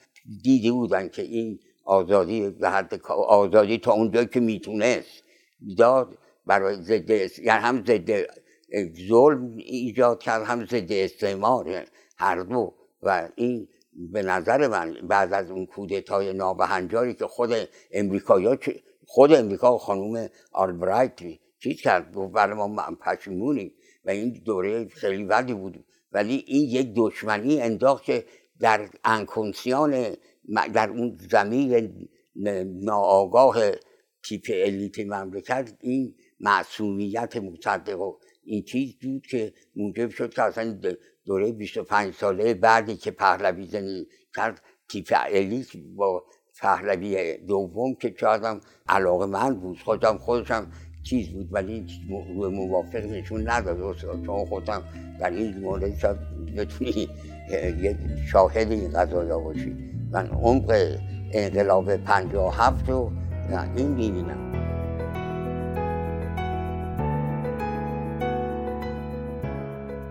[0.43, 5.23] دیده بودن که این آزادی به حد آزادی تا اونجایی که می‌تونست
[5.79, 7.31] داد برای ضد یعنی
[7.63, 8.27] هم ضد
[9.09, 12.75] ظلم ایجاد کرد هم ضد استعمار هر دو.
[13.03, 17.51] و این به نظر من بعد از اون کودتای نابهنجاری که خود
[17.93, 18.59] امریکا
[19.07, 21.21] خود امریکا خانوم آلبرایت
[21.59, 23.73] چیز کرد گفت بله ما پشیمونیم
[24.05, 25.85] و این دوره خیلی بدی بود.
[26.13, 28.25] ولی این یک دشمنی انداخت که
[28.61, 30.17] در انکونسیان
[30.75, 31.91] در اون زمین
[32.83, 33.57] ناآگاه
[34.25, 40.79] تیپ الیت مملکت این معصومیت مصدق و این چیز بود که موجب شد که اصلا
[41.27, 45.67] دوره 25 ساله بعدی که پهلوی زنی کرد تیپ الیت
[45.97, 46.25] با
[46.61, 49.79] پهلوی دوم که شاید علاقه من بود.
[49.79, 50.73] خودم خودشم
[51.03, 51.87] چیز بود ولی
[52.53, 53.97] موافق نشون نداد.
[54.27, 54.83] چون خودم
[55.21, 56.17] در این مورد شاید
[56.57, 57.09] بتونی
[57.83, 57.99] یه
[58.33, 59.77] شاهد این قضایا باشی.
[60.11, 60.97] من عمق
[61.33, 63.13] انقلاب هفت رو
[63.77, 64.76] این می‌بینم.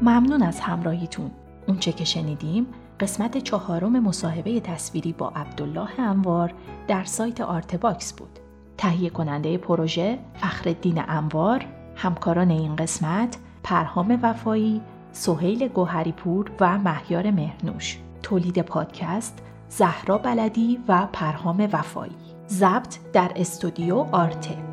[0.06, 1.32] ممنون از همراهیتون.
[1.68, 2.68] اونچه که شنیدیم
[3.00, 6.54] قسمت چهارم مصاحبه تصویری با عبدالله انوار
[6.88, 8.40] در سایت آرتباکس بود.
[8.78, 14.82] تهیه کننده پروژه فخرالدین انوار همکاران این قسمت پرهام وفایی
[15.12, 19.40] سهیل گوهریپور و مهیار مهرنوش تولید پادکست
[19.70, 22.16] زهرا بلدی و پرهام وفایی.
[22.50, 24.65] ضبط در استودیو آرته.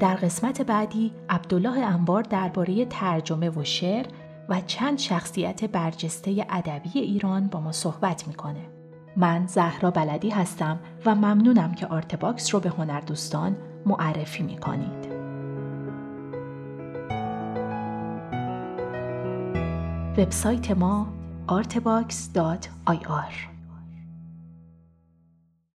[0.00, 4.06] در قسمت بعدی عبدالله انوار درباره ترجمه و شعر
[4.48, 8.66] و چند شخصیت برجسته ادبی ایران با ما صحبت می‌کنه.
[9.16, 15.10] من زهرا بلدی هستم و ممنونم که آرتباکس رو به هنردوستان معرفی می کنید.
[20.18, 21.06] وبسایت ما
[21.48, 23.34] artbox.ir